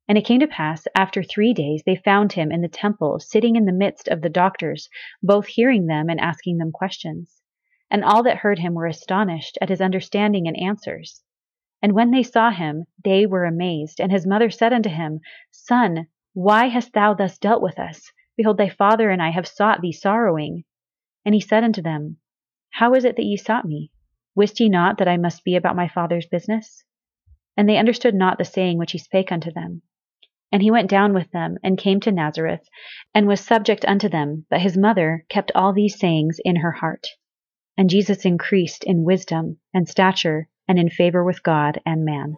And 0.10 0.18
it 0.18 0.26
came 0.26 0.40
to 0.40 0.48
pass, 0.48 0.88
after 0.96 1.22
three 1.22 1.54
days, 1.54 1.84
they 1.86 1.98
found 1.98 2.32
him 2.32 2.50
in 2.50 2.62
the 2.62 2.70
temple, 2.70 3.20
sitting 3.20 3.58
in 3.58 3.66
the 3.66 3.74
midst 3.74 4.08
of 4.08 4.22
the 4.22 4.30
doctors, 4.30 4.88
both 5.22 5.48
hearing 5.48 5.88
them 5.88 6.10
and 6.10 6.18
asking 6.20 6.60
them 6.60 6.72
questions. 6.72 7.42
And 7.92 8.06
all 8.06 8.24
that 8.24 8.38
heard 8.38 8.60
him 8.60 8.74
were 8.74 8.86
astonished 8.86 9.58
at 9.62 9.68
his 9.68 9.82
understanding 9.82 10.48
and 10.48 10.56
answers. 10.58 11.24
And 11.82 11.92
when 11.92 12.12
they 12.12 12.24
saw 12.24 12.52
him, 12.52 12.86
they 13.04 13.26
were 13.26 13.44
amazed. 13.44 14.00
And 14.00 14.12
his 14.12 14.26
mother 14.26 14.50
said 14.50 14.72
unto 14.72 14.90
him, 14.90 15.20
Son, 15.52 16.08
why 16.34 16.68
hast 16.68 16.94
thou 16.94 17.14
thus 17.14 17.38
dealt 17.38 17.62
with 17.62 17.78
us? 17.78 18.12
Behold, 18.38 18.58
thy 18.58 18.70
father 18.70 19.10
and 19.10 19.22
I 19.22 19.32
have 19.32 19.48
sought 19.48 19.82
thee 19.82 19.92
sorrowing. 19.92 20.64
And 21.26 21.36
he 21.36 21.42
said 21.42 21.66
unto 21.66 21.82
them, 21.82 22.18
How 22.70 22.94
is 22.94 23.04
it 23.04 23.18
that 23.18 23.26
ye 23.26 23.36
sought 23.36 23.66
me? 23.66 23.92
Wist 24.36 24.60
ye 24.62 24.70
not 24.70 25.00
that 25.00 25.08
I 25.08 25.18
must 25.18 25.44
be 25.44 25.58
about 25.58 25.76
my 25.76 25.90
father's 25.90 26.28
business? 26.28 26.86
And 27.58 27.68
they 27.68 27.78
understood 27.78 28.16
not 28.16 28.38
the 28.38 28.46
saying 28.46 28.78
which 28.78 28.94
he 28.94 28.98
spake 29.00 29.32
unto 29.32 29.52
them. 29.52 29.82
And 30.52 30.62
he 30.62 30.72
went 30.72 30.90
down 30.90 31.14
with 31.14 31.30
them, 31.32 31.58
and 31.62 31.78
came 31.78 32.00
to 32.00 32.12
Nazareth, 32.12 32.68
and 33.14 33.28
was 33.28 33.42
subject 33.42 33.84
unto 33.86 34.08
them. 34.08 34.46
But 34.50 34.62
his 34.62 34.78
mother 34.78 35.26
kept 35.30 35.52
all 35.54 35.74
these 35.74 36.00
sayings 36.00 36.40
in 36.46 36.58
her 36.58 36.72
heart. 36.72 37.06
And 37.78 37.90
Jesus 37.90 38.26
increased 38.26 38.84
in 38.84 39.04
wisdom 39.04 39.60
and 39.74 39.88
stature 39.88 40.48
and 40.68 40.80
in 40.80 40.90
favor 40.90 41.24
with 41.24 41.44
God 41.44 41.82
and 41.86 42.06
man. 42.06 42.38